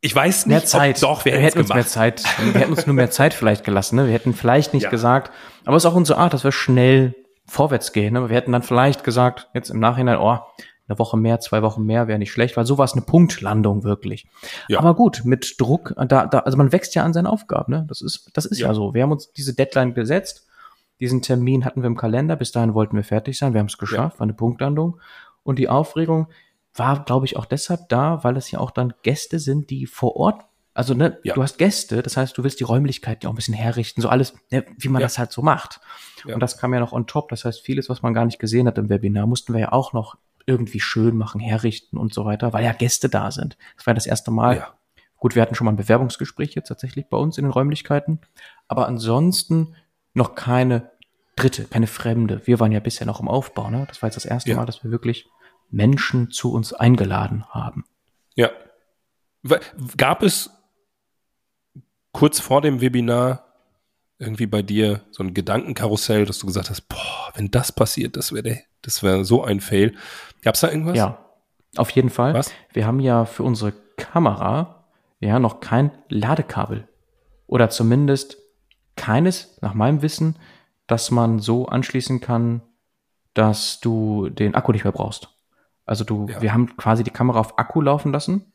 Ich 0.00 0.14
weiß 0.14 0.46
nicht, 0.46 0.54
Mehr 0.54 0.64
Zeit. 0.64 1.02
Doch, 1.02 1.26
wir, 1.26 1.32
wir 1.32 1.40
hätten 1.40 1.58
uns 1.58 1.68
mehr. 1.68 1.86
Zeit, 1.86 2.24
wir 2.38 2.58
hätten 2.60 2.72
uns 2.72 2.86
nur 2.86 2.94
mehr 2.94 3.10
Zeit 3.10 3.34
vielleicht 3.34 3.64
gelassen. 3.64 3.96
Ne? 3.96 4.06
Wir 4.06 4.14
hätten 4.14 4.32
vielleicht 4.32 4.72
nicht 4.72 4.84
Ja. 4.84 4.90
gesagt, 4.90 5.30
aber 5.66 5.76
es 5.76 5.84
ist 5.84 5.90
auch 5.90 5.94
unsere 5.94 6.18
Art, 6.18 6.32
dass 6.32 6.42
wir 6.42 6.52
schnell 6.52 7.14
vorwärts 7.44 7.92
gehen. 7.92 8.14
Ne? 8.14 8.28
Wir 8.30 8.36
hätten 8.36 8.52
dann 8.52 8.62
vielleicht 8.62 9.04
gesagt, 9.04 9.48
jetzt 9.52 9.68
im 9.70 9.78
Nachhinein, 9.78 10.16
oh, 10.18 10.38
eine 10.88 10.98
Woche 10.98 11.18
mehr, 11.18 11.40
zwei 11.40 11.60
Wochen 11.62 11.84
mehr 11.84 12.08
wäre 12.08 12.18
nicht 12.18 12.32
schlecht, 12.32 12.56
weil 12.56 12.64
so 12.64 12.78
war 12.78 12.86
es 12.86 12.92
eine 12.92 13.02
Punktlandung 13.02 13.84
wirklich. 13.84 14.26
Ja. 14.68 14.78
Aber 14.78 14.94
gut, 14.94 15.22
mit 15.24 15.56
Druck, 15.60 15.92
da, 16.08 16.26
da, 16.26 16.38
also 16.40 16.56
man 16.56 16.72
wächst 16.72 16.94
ja 16.94 17.02
an 17.02 17.12
seinen 17.12 17.26
Aufgaben. 17.26 17.72
Ne? 17.72 17.84
Das 17.88 18.00
ist, 18.00 18.30
das 18.32 18.46
ist 18.46 18.58
ja. 18.58 18.68
Ja. 18.68 18.74
so. 18.74 18.94
Wir 18.94 19.02
haben 19.02 19.12
uns 19.12 19.32
diese 19.32 19.54
Deadline 19.54 19.92
gesetzt. 19.94 20.46
Diesen 21.00 21.22
Termin 21.22 21.64
hatten 21.64 21.82
wir 21.82 21.86
im 21.88 21.96
Kalender. 21.96 22.36
Bis 22.36 22.52
dahin 22.52 22.74
wollten 22.74 22.96
wir 22.96 23.04
fertig 23.04 23.38
sein. 23.38 23.52
Wir 23.52 23.60
haben 23.60 23.66
es 23.66 23.78
geschafft. 23.78 24.18
War 24.18 24.24
eine 24.24 24.34
Punktlandung. 24.34 25.00
Und 25.42 25.58
die 25.58 25.68
Aufregung 25.68 26.28
war, 26.74 27.04
glaube 27.04 27.26
ich, 27.26 27.36
auch 27.36 27.44
deshalb 27.46 27.88
da, 27.88 28.22
weil 28.24 28.36
es 28.36 28.50
ja 28.50 28.58
auch 28.58 28.70
dann 28.70 28.94
Gäste 29.02 29.38
sind, 29.38 29.70
die 29.70 29.86
vor 29.86 30.16
Ort 30.16 30.42
also, 30.74 30.92
ne, 30.92 31.18
Ja. 31.22 31.32
du 31.32 31.42
hast 31.42 31.56
Gäste, 31.56 32.02
das 32.02 32.18
heißt, 32.18 32.36
du 32.36 32.44
willst 32.44 32.60
die 32.60 32.64
Räumlichkeiten 32.64 33.20
ja 33.22 33.30
auch 33.30 33.32
ein 33.32 33.36
bisschen 33.36 33.54
herrichten, 33.54 34.02
so 34.02 34.10
alles, 34.10 34.34
ne, 34.50 34.62
wie 34.76 34.88
man 34.88 35.00
Ja. 35.00 35.06
das 35.06 35.18
halt 35.18 35.32
so 35.32 35.40
macht. 35.40 35.80
Ja. 36.26 36.34
Und 36.34 36.40
das 36.40 36.58
kam 36.58 36.74
ja 36.74 36.80
noch 36.80 36.92
on 36.92 37.06
top. 37.06 37.30
Das 37.30 37.46
heißt, 37.46 37.62
vieles, 37.62 37.88
was 37.88 38.02
man 38.02 38.12
gar 38.12 38.26
nicht 38.26 38.38
gesehen 38.38 38.66
hat 38.66 38.76
im 38.76 38.90
Webinar, 38.90 39.26
mussten 39.26 39.54
wir 39.54 39.60
ja 39.60 39.72
auch 39.72 39.94
noch 39.94 40.18
irgendwie 40.44 40.78
schön 40.78 41.16
machen, 41.16 41.40
herrichten 41.40 41.96
und 41.96 42.12
so 42.12 42.26
weiter, 42.26 42.52
weil 42.52 42.62
ja 42.62 42.74
Gäste 42.74 43.08
da 43.08 43.30
sind. 43.30 43.56
Das 43.76 43.86
war 43.86 43.92
ja 43.92 43.94
das 43.94 44.04
erste 44.06 44.30
Mal. 44.30 44.56
Ja. 44.58 44.74
Gut, 45.16 45.34
wir 45.34 45.40
hatten 45.40 45.54
schon 45.54 45.64
mal 45.64 45.72
ein 45.72 45.76
Bewerbungsgespräch 45.76 46.54
jetzt 46.54 46.68
tatsächlich 46.68 47.08
bei 47.08 47.16
uns 47.16 47.38
in 47.38 47.44
den 47.44 47.52
Räumlichkeiten. 47.52 48.20
Aber 48.68 48.86
ansonsten 48.86 49.74
noch 50.16 50.34
keine 50.34 50.90
Dritte, 51.36 51.64
keine 51.64 51.86
Fremde. 51.86 52.40
Wir 52.46 52.58
waren 52.58 52.72
ja 52.72 52.80
bisher 52.80 53.06
noch 53.06 53.20
im 53.20 53.28
Aufbau, 53.28 53.70
ne? 53.70 53.84
Das 53.88 54.00
war 54.00 54.08
jetzt 54.08 54.16
das 54.16 54.24
erste 54.24 54.50
Ja. 54.50 54.56
Mal, 54.56 54.66
dass 54.66 54.82
wir 54.82 54.90
wirklich 54.90 55.28
Menschen 55.70 56.30
zu 56.30 56.52
uns 56.52 56.72
eingeladen 56.72 57.44
haben. 57.50 57.84
Ja. 58.34 58.50
Gab 59.96 60.22
es 60.22 60.50
kurz 62.12 62.40
vor 62.40 62.62
dem 62.62 62.80
Webinar 62.80 63.44
irgendwie 64.18 64.46
bei 64.46 64.62
dir 64.62 65.02
so 65.10 65.22
ein 65.22 65.34
Gedankenkarussell, 65.34 66.24
dass 66.24 66.38
du 66.38 66.46
gesagt 66.46 66.70
hast, 66.70 66.88
boah, 66.88 67.30
wenn 67.34 67.50
das 67.50 67.70
passiert, 67.70 68.16
das 68.16 68.32
wäre 68.32 68.60
das 68.80 69.02
wäre 69.02 69.24
so 69.24 69.44
ein 69.44 69.60
Fail. 69.60 69.94
Gab 70.42 70.54
es 70.54 70.62
da 70.62 70.70
irgendwas? 70.70 70.96
Ja, 70.96 71.18
auf 71.76 71.90
jeden 71.90 72.08
Fall. 72.08 72.32
Was? 72.32 72.50
Wir 72.72 72.86
haben 72.86 73.00
ja 73.00 73.26
für 73.26 73.42
unsere 73.42 73.72
Kamera 73.96 74.86
ja 75.20 75.38
noch 75.38 75.60
kein 75.60 75.90
Ladekabel. 76.08 76.88
Oder 77.46 77.68
zumindest 77.68 78.38
keines, 78.96 79.58
nach 79.62 79.74
meinem 79.74 80.02
Wissen, 80.02 80.36
dass 80.86 81.10
man 81.10 81.38
so 81.38 81.66
anschließen 81.66 82.20
kann, 82.20 82.62
dass 83.34 83.80
du 83.80 84.28
den 84.30 84.54
Akku 84.54 84.72
nicht 84.72 84.84
mehr 84.84 84.92
brauchst. 84.92 85.28
Also 85.84 86.04
du, 86.04 86.26
Ja. 86.28 86.40
wir 86.42 86.52
haben 86.52 86.76
quasi 86.76 87.04
die 87.04 87.10
Kamera 87.10 87.38
auf 87.40 87.58
Akku 87.58 87.80
laufen 87.80 88.12
lassen 88.12 88.52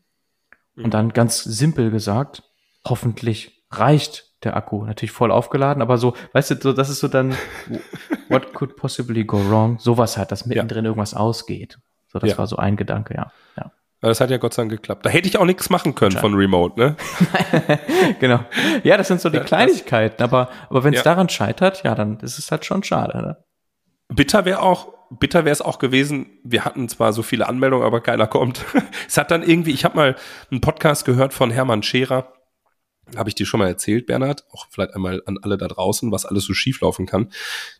Mhm. 0.75 0.85
und 0.85 0.93
dann 0.93 1.13
ganz 1.13 1.43
simpel 1.43 1.91
gesagt, 1.91 2.43
hoffentlich 2.87 3.65
reicht 3.71 4.31
der 4.43 4.55
Akku. 4.57 4.83
Natürlich 4.85 5.11
voll 5.11 5.31
aufgeladen, 5.31 5.81
aber 5.81 5.97
so, 5.97 6.15
weißt 6.33 6.51
du, 6.51 6.55
so, 6.61 6.73
das 6.73 6.89
ist 6.89 6.99
so 6.99 7.07
dann, 7.07 7.35
what 8.29 8.53
could 8.53 8.75
possibly 8.75 9.23
go 9.23 9.37
wrong? 9.49 9.77
Sowas 9.79 10.17
halt, 10.17 10.31
dass 10.31 10.45
mittendrin 10.45 10.85
irgendwas 10.85 11.13
ausgeht. 11.13 11.79
So, 12.07 12.19
das 12.19 12.31
Ja. 12.31 12.37
war 12.39 12.47
so 12.47 12.55
ein 12.57 12.75
Gedanke, 12.75 13.13
ja. 13.15 13.31
ja. 13.57 13.71
Das 14.01 14.19
hat 14.19 14.31
ja 14.31 14.37
Gott 14.37 14.53
sei 14.55 14.63
Dank 14.63 14.71
geklappt. 14.71 15.05
Da 15.05 15.11
hätte 15.11 15.27
ich 15.27 15.37
auch 15.37 15.45
nichts 15.45 15.69
machen 15.69 15.93
können 15.93 16.17
von 16.17 16.33
Remote, 16.33 16.79
ne? 16.79 16.95
genau. 18.19 18.43
Ja, 18.83 18.97
das 18.97 19.07
sind 19.07 19.21
so 19.21 19.29
die 19.29 19.37
Ja, 19.37 19.43
Kleinigkeiten, 19.43 20.23
aber, 20.23 20.49
aber 20.69 20.83
wenn 20.83 20.93
es 20.93 20.99
Ja. 21.01 21.03
daran 21.03 21.29
scheitert, 21.29 21.83
ja, 21.83 21.93
dann 21.93 22.19
ist 22.19 22.39
es 22.39 22.49
halt 22.51 22.65
schon 22.65 22.83
schade. 22.83 23.17
Ne? 23.21 23.37
Bitter 24.07 24.43
wäre 24.45 24.63
auch, 24.63 24.91
bitter 25.11 25.45
wäre 25.45 25.53
es 25.53 25.61
auch 25.61 25.77
gewesen, 25.77 26.39
wir 26.43 26.65
hatten 26.65 26.89
zwar 26.89 27.13
so 27.13 27.21
viele 27.21 27.47
Anmeldungen, 27.47 27.85
aber 27.85 28.01
keiner 28.01 28.25
kommt. 28.25 28.65
es 29.07 29.17
hat 29.17 29.29
dann 29.29 29.43
irgendwie, 29.43 29.71
ich 29.71 29.85
habe 29.85 29.95
mal 29.95 30.15
einen 30.49 30.61
Podcast 30.61 31.05
gehört 31.05 31.33
von 31.33 31.51
Hermann 31.51 31.83
Scherer, 31.83 32.33
habe 33.15 33.29
ich 33.29 33.35
dir 33.35 33.45
schon 33.45 33.59
mal 33.59 33.67
erzählt, 33.67 34.07
Bernhard, 34.07 34.45
auch 34.51 34.65
vielleicht 34.71 34.95
einmal 34.95 35.21
an 35.27 35.37
alle 35.43 35.57
da 35.59 35.67
draußen, 35.67 36.11
was 36.11 36.25
alles 36.25 36.45
so 36.45 36.53
schieflaufen 36.55 37.05
kann. 37.05 37.29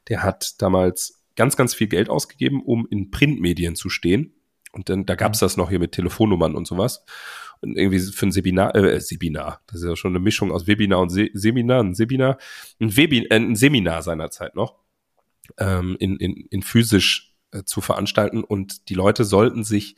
Der 0.08 0.22
hat 0.22 0.62
damals 0.62 1.24
ganz, 1.36 1.58
ganz 1.58 1.74
viel 1.74 1.88
Geld 1.88 2.10
ausgegeben, 2.10 2.62
um 2.64 2.86
in 2.92 3.10
Printmedien 3.10 3.76
zu 3.76 3.90
stehen. 3.90 4.36
Und 4.72 4.90
dann, 4.90 5.06
da 5.06 5.16
gab's 5.16 5.40
das 5.40 5.58
noch 5.58 5.70
hier 5.70 5.80
mit 5.80 5.92
Telefonnummern 5.92 6.56
und 6.56 6.68
sowas. 6.68 7.04
Und 7.62 7.78
irgendwie 7.78 8.00
für 8.00 8.26
ein 8.26 8.32
Seminar, 8.32 8.76
äh, 8.76 9.00
Seminar, 9.00 9.62
das 9.68 9.82
ist 9.82 9.88
ja 9.88 9.96
schon 9.96 10.12
eine 10.12 10.20
Mischung 10.20 10.52
aus 10.52 10.66
Webinar 10.66 11.00
und 11.00 11.10
Se 11.10 11.30
Seminar, 11.34 11.84
ein 11.84 11.94
Seminar, 11.94 12.38
ein, 12.80 12.96
Webi 12.96 13.28
äh, 13.30 13.36
ein 13.36 13.56
Seminar 13.56 14.02
seinerzeit 14.02 14.56
noch 14.56 14.80
ähm, 15.60 15.96
in, 16.00 16.18
in, 16.18 16.48
in 16.50 16.64
physisch 16.64 17.36
äh, 17.52 17.64
zu 17.64 17.82
veranstalten 17.82 18.44
und 18.44 18.90
die 18.90 18.94
Leute 18.94 19.26
sollten 19.26 19.64
sich 19.64 19.98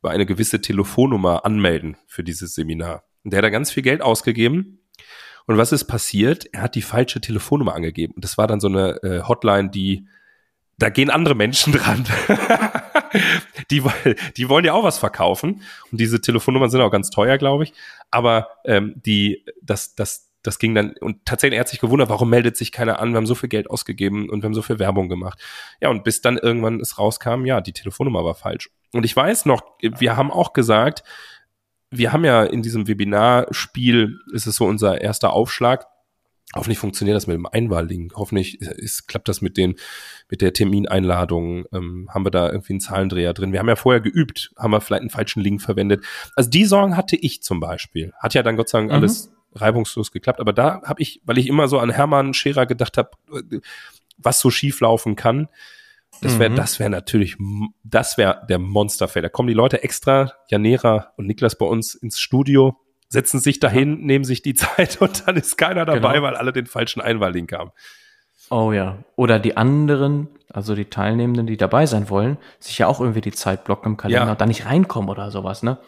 über 0.00 0.10
eine 0.10 0.26
gewisse 0.26 0.60
Telefonnummer 0.60 1.44
anmelden 1.44 1.96
für 2.06 2.22
dieses 2.22 2.54
Seminar. 2.54 3.04
Und 3.24 3.32
der 3.32 3.38
hat 3.38 3.44
da 3.44 3.50
ganz 3.50 3.70
viel 3.70 3.82
Geld 3.82 4.00
ausgegeben. 4.00 4.80
Und 5.46 5.56
was 5.56 5.72
ist 5.72 5.84
passiert? 5.86 6.46
Er 6.52 6.62
hat 6.62 6.74
die 6.74 6.82
falsche 6.82 7.20
Telefonnummer 7.20 7.74
angegeben. 7.74 8.12
Und 8.14 8.24
das 8.24 8.38
war 8.38 8.46
dann 8.46 8.60
so 8.60 8.68
eine 8.68 9.02
äh, 9.02 9.22
Hotline, 9.22 9.70
die, 9.70 10.06
da 10.76 10.88
gehen 10.90 11.10
andere 11.10 11.34
Menschen 11.34 11.72
dran. 11.74 12.04
die, 13.70 13.82
die 14.36 14.48
wollen 14.48 14.64
ja 14.64 14.72
auch 14.72 14.84
was 14.84 14.98
verkaufen. 14.98 15.62
Und 15.90 16.00
diese 16.00 16.20
Telefonnummern 16.20 16.70
sind 16.70 16.80
auch 16.80 16.90
ganz 16.90 17.10
teuer, 17.10 17.38
glaube 17.38 17.64
ich. 17.64 17.72
Aber 18.10 18.48
ähm, 18.64 18.94
die, 19.04 19.44
das, 19.62 19.94
das, 19.94 20.30
das 20.42 20.58
ging 20.58 20.74
dann, 20.74 20.94
und 21.00 21.24
tatsächlich 21.24 21.60
hat 21.60 21.68
sich 21.68 21.80
gewundert, 21.80 22.08
warum 22.08 22.30
meldet 22.30 22.56
sich 22.56 22.72
keiner 22.72 23.00
an? 23.00 23.10
Wir 23.10 23.16
haben 23.16 23.26
so 23.26 23.34
viel 23.34 23.48
Geld 23.48 23.68
ausgegeben 23.70 24.30
und 24.30 24.42
wir 24.42 24.46
haben 24.46 24.54
so 24.54 24.62
viel 24.62 24.78
Werbung 24.78 25.08
gemacht. 25.08 25.40
Ja, 25.80 25.88
und 25.90 26.04
bis 26.04 26.20
dann 26.20 26.38
irgendwann 26.38 26.80
es 26.80 26.98
rauskam, 26.98 27.44
ja, 27.44 27.60
die 27.60 27.72
Telefonnummer 27.72 28.24
war 28.24 28.34
falsch. 28.34 28.70
Und 28.92 29.04
ich 29.04 29.14
weiß 29.14 29.46
noch, 29.46 29.62
wir 29.80 30.16
haben 30.16 30.30
auch 30.30 30.52
gesagt, 30.52 31.02
wir 31.90 32.12
haben 32.12 32.24
ja 32.24 32.44
in 32.44 32.62
diesem 32.62 32.86
Webinarspiel, 32.86 34.18
ist 34.32 34.46
es 34.46 34.56
so 34.56 34.66
unser 34.66 35.00
erster 35.00 35.32
Aufschlag, 35.32 35.86
Hoffentlich 36.54 36.78
funktioniert 36.78 37.14
das 37.14 37.26
mit 37.26 37.34
dem 37.34 37.46
Einwahllink. 37.46 38.14
Hoffentlich 38.16 38.60
ist, 38.60 39.06
klappt 39.06 39.28
das 39.28 39.42
mit 39.42 39.58
den, 39.58 39.76
mit 40.30 40.40
der 40.40 40.54
Termineinladung. 40.54 41.66
Ähm, 41.72 42.08
haben 42.12 42.24
wir 42.24 42.30
da 42.30 42.50
irgendwie 42.50 42.72
einen 42.72 42.80
Zahlendreher 42.80 43.34
drin? 43.34 43.52
Wir 43.52 43.60
haben 43.60 43.68
ja 43.68 43.76
vorher 43.76 44.00
geübt, 44.00 44.52
haben 44.56 44.70
wir 44.70 44.80
vielleicht 44.80 45.02
einen 45.02 45.10
falschen 45.10 45.40
Link 45.42 45.60
verwendet. 45.60 46.04
Also 46.36 46.48
die 46.48 46.64
Sorgen 46.64 46.96
hatte 46.96 47.16
ich 47.16 47.42
zum 47.42 47.60
Beispiel. 47.60 48.12
Hat 48.18 48.32
ja 48.32 48.42
dann 48.42 48.56
Gott 48.56 48.70
sei 48.70 48.78
Dank 48.78 48.90
mhm. 48.90 48.96
alles 48.96 49.30
reibungslos 49.54 50.10
geklappt. 50.10 50.40
Aber 50.40 50.54
da 50.54 50.80
habe 50.84 51.02
ich, 51.02 51.20
weil 51.24 51.36
ich 51.36 51.48
immer 51.48 51.68
so 51.68 51.78
an 51.78 51.90
Hermann 51.90 52.32
Scherer 52.32 52.64
gedacht 52.64 52.96
habe, 52.96 53.10
was 54.16 54.40
so 54.40 54.50
schief 54.50 54.80
laufen 54.80 55.16
kann, 55.16 55.48
das 56.22 56.38
wäre, 56.38 56.50
mhm. 56.50 56.56
das 56.56 56.78
wäre 56.80 56.90
natürlich, 56.90 57.36
das 57.84 58.18
wäre 58.18 58.44
der 58.48 58.58
Monsterfeld. 58.58 59.24
Da 59.24 59.28
kommen 59.28 59.48
die 59.48 59.54
Leute 59.54 59.82
extra, 59.82 60.32
Janera 60.48 61.12
und 61.16 61.26
Niklas 61.26 61.56
bei 61.56 61.66
uns 61.66 61.94
ins 61.94 62.18
Studio 62.18 62.76
setzen 63.08 63.40
sich 63.40 63.60
dahin, 63.60 64.00
nehmen 64.04 64.24
sich 64.24 64.42
die 64.42 64.54
Zeit 64.54 65.00
und 65.00 65.26
dann 65.26 65.36
ist 65.36 65.56
keiner 65.58 65.84
dabei, 65.84 66.14
genau. 66.14 66.26
weil 66.26 66.36
alle 66.36 66.52
den 66.52 66.66
falschen 66.66 67.00
Einwahllink 67.00 67.52
haben. 67.52 67.72
Oh 68.50 68.72
ja. 68.72 68.98
Oder 69.16 69.38
die 69.38 69.56
anderen, 69.56 70.28
also 70.50 70.74
die 70.74 70.86
Teilnehmenden, 70.86 71.46
die 71.46 71.56
dabei 71.56 71.86
sein 71.86 72.08
wollen, 72.08 72.38
sich 72.60 72.78
ja 72.78 72.86
auch 72.86 73.00
irgendwie 73.00 73.20
die 73.20 73.32
Zeit 73.32 73.64
blocken 73.64 73.92
im 73.92 73.96
Kalender 73.96 74.26
ja. 74.26 74.32
und 74.32 74.40
da 74.40 74.46
nicht 74.46 74.66
reinkommen 74.66 75.10
oder 75.10 75.30
sowas, 75.30 75.62
ne? 75.62 75.78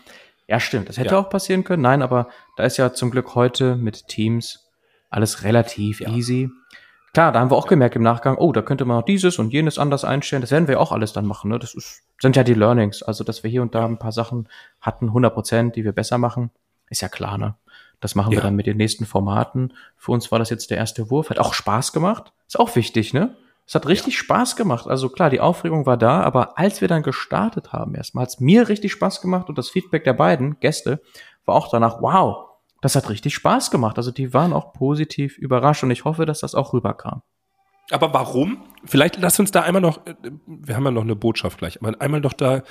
Ja, 0.47 0.59
stimmt. 0.59 0.89
Das 0.89 0.99
hätte 0.99 1.15
ja. 1.15 1.21
auch 1.21 1.31
passieren 1.31 1.63
können. 1.63 1.83
Nein, 1.83 2.03
aber 2.03 2.29
da 2.57 2.65
ist 2.65 2.77
ja 2.77 2.93
zum 2.93 3.13
Glück 3.13 3.37
heute 3.37 3.77
mit 3.77 4.09
Teams 4.09 4.69
alles 5.09 5.45
relativ 5.45 6.01
ja. 6.01 6.11
easy. 6.11 6.51
Klar, 7.13 7.33
da 7.33 7.41
haben 7.41 7.51
wir 7.51 7.57
auch 7.57 7.67
gemerkt 7.67 7.97
im 7.97 8.03
Nachgang, 8.03 8.37
oh, 8.37 8.53
da 8.53 8.63
könnte 8.63 8.85
man 8.85 8.99
noch 8.99 9.05
dieses 9.05 9.39
und 9.39 9.53
jenes 9.53 9.79
anders 9.79 10.05
einstellen. 10.05 10.43
Das 10.43 10.51
werden 10.51 10.69
wir 10.69 10.81
auch 10.81 10.93
alles 10.93 11.13
dann 11.13 11.25
machen. 11.25 11.51
Ne? 11.51 11.59
Das 11.59 11.75
ist, 11.75 12.03
sind 12.21 12.37
ja 12.37 12.43
die 12.43 12.55
Learnings. 12.55 13.03
Also, 13.03 13.25
dass 13.25 13.43
wir 13.45 13.51
hier 13.51 13.63
und 13.63 13.75
da 13.75 13.85
ein 13.85 13.99
paar 13.99 14.13
Sachen 14.13 14.49
hatten, 14.81 15.07
100 15.07 15.33
Prozent, 15.33 15.77
die 15.77 15.85
wir 15.85 15.93
besser 15.93 16.19
machen. 16.19 16.51
Ist 16.91 17.01
ja 17.01 17.09
klar, 17.09 17.39
ne? 17.39 17.57
Das 18.01 18.15
machen 18.15 18.33
ja. 18.33 18.39
wir 18.39 18.43
dann 18.43 18.57
mit 18.57 18.67
den 18.67 18.77
nächsten 18.77 19.05
Formaten. 19.07 19.75
Für 19.97 20.13
uns 20.13 20.31
war 20.33 20.39
das 20.39 20.51
jetzt 20.51 20.71
der 20.71 20.79
erste 20.79 21.11
Wurf. 21.11 21.31
Hat 21.31 21.39
auch 21.39 21.55
Spaß 21.55 21.93
gemacht. 21.93 22.33
Ist 22.47 22.59
auch 22.59 22.75
wichtig, 22.77 23.13
ne? 23.13 23.37
Es 23.67 23.75
hat 23.75 23.87
richtig 23.87 24.15
ja. 24.15 24.21
Spaß 24.21 24.57
gemacht. 24.57 24.89
Also 24.89 25.09
klar, 25.09 25.31
die 25.31 25.41
Aufregung 25.41 25.87
war 25.87 25.97
da, 25.97 26.23
aber 26.23 26.59
als 26.59 26.81
wir 26.81 26.89
dann 26.89 27.03
gestartet 27.03 27.73
haben, 27.73 27.95
erstmal 27.95 28.23
hat 28.23 28.31
es 28.31 28.41
mir 28.41 28.69
richtig 28.69 28.93
Spaß 28.93 29.21
gemacht 29.21 29.49
und 29.49 29.59
das 29.59 29.71
Feedback 29.71 30.05
der 30.05 30.15
beiden 30.15 30.59
Gäste 30.59 31.01
war 31.45 31.55
auch 31.55 31.71
danach, 31.71 32.01
wow, 32.01 32.49
das 32.81 32.97
hat 32.97 33.09
richtig 33.11 33.35
Spaß 33.35 33.71
gemacht. 33.71 33.97
Also 33.99 34.11
die 34.11 34.35
waren 34.35 34.53
auch 34.53 34.73
positiv 34.73 35.39
überrascht 35.39 35.85
und 35.85 35.91
ich 35.91 36.05
hoffe, 36.05 36.27
dass 36.27 36.41
das 36.41 36.55
auch 36.55 36.73
rüberkam. 36.73 37.23
Aber 37.91 38.15
warum? 38.15 38.63
Vielleicht 38.85 39.19
lass 39.21 39.39
uns 39.39 39.51
da 39.51 39.63
einmal 39.63 39.83
noch, 39.83 40.07
äh, 40.07 40.15
wir 40.47 40.77
haben 40.77 40.85
ja 40.85 40.91
noch 40.91 41.03
eine 41.03 41.17
Botschaft 41.17 41.59
gleich, 41.59 41.81
aber 41.81 42.01
einmal 42.01 42.21
noch 42.21 42.33
da 42.33 42.63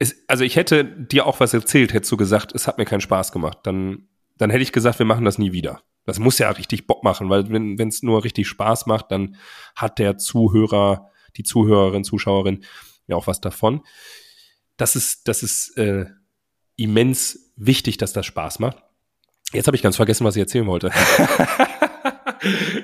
es, 0.00 0.24
also 0.26 0.42
ich 0.42 0.56
hätte 0.56 0.84
dir 0.84 1.26
auch 1.26 1.38
was 1.38 1.54
erzählt, 1.54 1.92
hättest 1.92 2.10
du 2.10 2.16
gesagt, 2.16 2.54
es 2.54 2.66
hat 2.66 2.78
mir 2.78 2.86
keinen 2.86 3.02
Spaß 3.02 3.30
gemacht. 3.30 3.58
Dann, 3.62 4.08
dann 4.38 4.50
hätte 4.50 4.62
ich 4.62 4.72
gesagt, 4.72 4.98
wir 4.98 5.06
machen 5.06 5.26
das 5.26 5.38
nie 5.38 5.52
wieder. 5.52 5.82
Das 6.06 6.18
muss 6.18 6.38
ja 6.38 6.50
richtig 6.50 6.86
Bock 6.86 7.04
machen, 7.04 7.28
weil 7.28 7.50
wenn 7.50 7.78
es 7.78 8.02
nur 8.02 8.24
richtig 8.24 8.48
Spaß 8.48 8.86
macht, 8.86 9.12
dann 9.12 9.36
hat 9.76 9.98
der 9.98 10.16
Zuhörer, 10.16 11.10
die 11.36 11.42
Zuhörerin, 11.42 12.02
Zuschauerin 12.02 12.64
ja 13.06 13.16
auch 13.16 13.26
was 13.26 13.42
davon. 13.42 13.82
Das 14.78 14.96
ist, 14.96 15.28
das 15.28 15.42
ist 15.42 15.76
äh, 15.76 16.06
immens 16.76 17.52
wichtig, 17.56 17.98
dass 17.98 18.14
das 18.14 18.24
Spaß 18.24 18.58
macht. 18.58 18.82
Jetzt 19.52 19.66
habe 19.66 19.76
ich 19.76 19.82
ganz 19.82 19.96
vergessen, 19.96 20.24
was 20.24 20.34
ich 20.34 20.40
erzählen 20.40 20.66
wollte. 20.66 20.90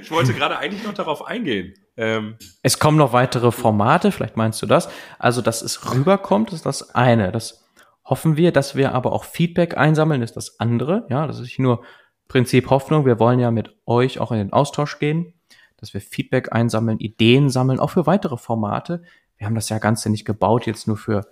ich 0.00 0.10
wollte 0.10 0.34
gerade 0.34 0.58
eigentlich 0.58 0.84
noch 0.84 0.94
darauf 0.94 1.26
eingehen. 1.26 1.74
Ähm. 1.96 2.36
Es 2.62 2.78
kommen 2.78 2.98
noch 2.98 3.12
weitere 3.12 3.52
Formate, 3.52 4.12
vielleicht 4.12 4.36
meinst 4.36 4.60
du 4.62 4.66
das. 4.66 4.88
Also, 5.18 5.42
dass 5.42 5.62
es 5.62 5.92
rüberkommt, 5.94 6.52
ist 6.52 6.66
das 6.66 6.94
eine. 6.94 7.32
Das 7.32 7.64
hoffen 8.04 8.36
wir, 8.36 8.52
dass 8.52 8.76
wir 8.76 8.92
aber 8.92 9.12
auch 9.12 9.24
Feedback 9.24 9.76
einsammeln, 9.76 10.22
ist 10.22 10.36
das 10.36 10.60
andere. 10.60 11.06
Ja, 11.10 11.26
das 11.26 11.40
ist 11.40 11.58
nur 11.58 11.82
Prinzip 12.28 12.70
Hoffnung. 12.70 13.06
Wir 13.06 13.18
wollen 13.18 13.40
ja 13.40 13.50
mit 13.50 13.74
euch 13.86 14.18
auch 14.18 14.32
in 14.32 14.38
den 14.38 14.52
Austausch 14.52 14.98
gehen, 14.98 15.34
dass 15.78 15.94
wir 15.94 16.00
Feedback 16.00 16.52
einsammeln, 16.52 16.98
Ideen 16.98 17.50
sammeln, 17.50 17.80
auch 17.80 17.90
für 17.90 18.06
weitere 18.06 18.36
Formate. 18.36 19.02
Wir 19.36 19.46
haben 19.46 19.54
das 19.54 19.68
ja 19.68 19.78
Ganze 19.78 20.10
nicht 20.10 20.24
gebaut 20.24 20.66
jetzt 20.66 20.86
nur 20.86 20.96
für 20.96 21.26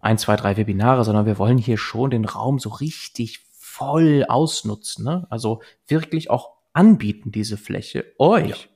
ein, 0.00 0.18
zwei, 0.18 0.36
drei 0.36 0.56
Webinare, 0.56 1.04
sondern 1.04 1.26
wir 1.26 1.38
wollen 1.38 1.58
hier 1.58 1.78
schon 1.78 2.10
den 2.10 2.24
Raum 2.24 2.58
so 2.58 2.70
richtig 2.70 3.44
voll 3.52 4.24
ausnutzen. 4.28 5.04
Ne? 5.04 5.26
Also 5.30 5.62
wirklich 5.86 6.28
auch 6.30 6.50
anbieten, 6.72 7.32
diese 7.32 7.56
Fläche, 7.56 8.06
euch. 8.18 8.68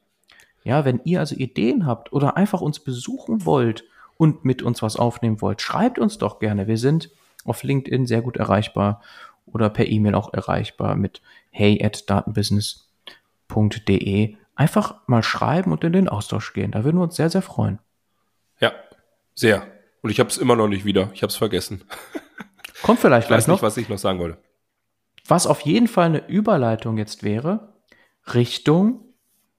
Ja. 0.64 0.78
ja, 0.78 0.84
wenn 0.84 1.00
ihr 1.04 1.20
also 1.20 1.34
Ideen 1.34 1.86
habt 1.86 2.12
oder 2.12 2.36
einfach 2.36 2.60
uns 2.60 2.80
besuchen 2.80 3.44
wollt 3.44 3.84
und 4.16 4.44
mit 4.44 4.62
uns 4.62 4.82
was 4.82 4.96
aufnehmen 4.96 5.40
wollt, 5.40 5.62
schreibt 5.62 5.98
uns 5.98 6.18
doch 6.18 6.38
gerne. 6.38 6.66
Wir 6.66 6.78
sind 6.78 7.10
auf 7.44 7.62
LinkedIn 7.62 8.06
sehr 8.06 8.22
gut 8.22 8.36
erreichbar 8.36 9.02
oder 9.46 9.70
per 9.70 9.86
E-Mail 9.86 10.14
auch 10.14 10.34
erreichbar 10.34 10.94
mit 10.96 11.22
hey 11.50 11.82
at 11.84 12.10
datenbusiness.de. 12.10 14.36
Einfach 14.54 14.96
mal 15.06 15.22
schreiben 15.22 15.72
und 15.72 15.84
in 15.84 15.92
den 15.92 16.08
Austausch 16.08 16.54
gehen. 16.54 16.72
Da 16.72 16.82
würden 16.84 16.96
wir 16.96 17.04
uns 17.04 17.14
sehr, 17.16 17.30
sehr 17.30 17.42
freuen. 17.42 17.78
Ja, 18.58 18.72
sehr. 19.34 19.66
Und 20.02 20.10
ich 20.10 20.18
habe 20.18 20.30
es 20.30 20.38
immer 20.38 20.56
noch 20.56 20.66
nicht 20.68 20.84
wieder. 20.84 21.10
Ich 21.14 21.22
habe 21.22 21.30
es 21.30 21.36
vergessen. 21.36 21.84
Kommt 22.82 22.98
vielleicht 23.00 23.28
gleich 23.28 23.46
noch. 23.46 23.56
Ich 23.56 23.62
weiß 23.62 23.76
nicht, 23.76 23.84
was 23.84 23.84
ich 23.84 23.88
noch 23.88 23.98
sagen 23.98 24.18
wollte. 24.18 24.38
Was 25.26 25.46
auf 25.46 25.62
jeden 25.62 25.88
Fall 25.88 26.06
eine 26.06 26.26
Überleitung 26.26 26.98
jetzt 26.98 27.22
wäre, 27.22 27.72
Richtung 28.34 29.00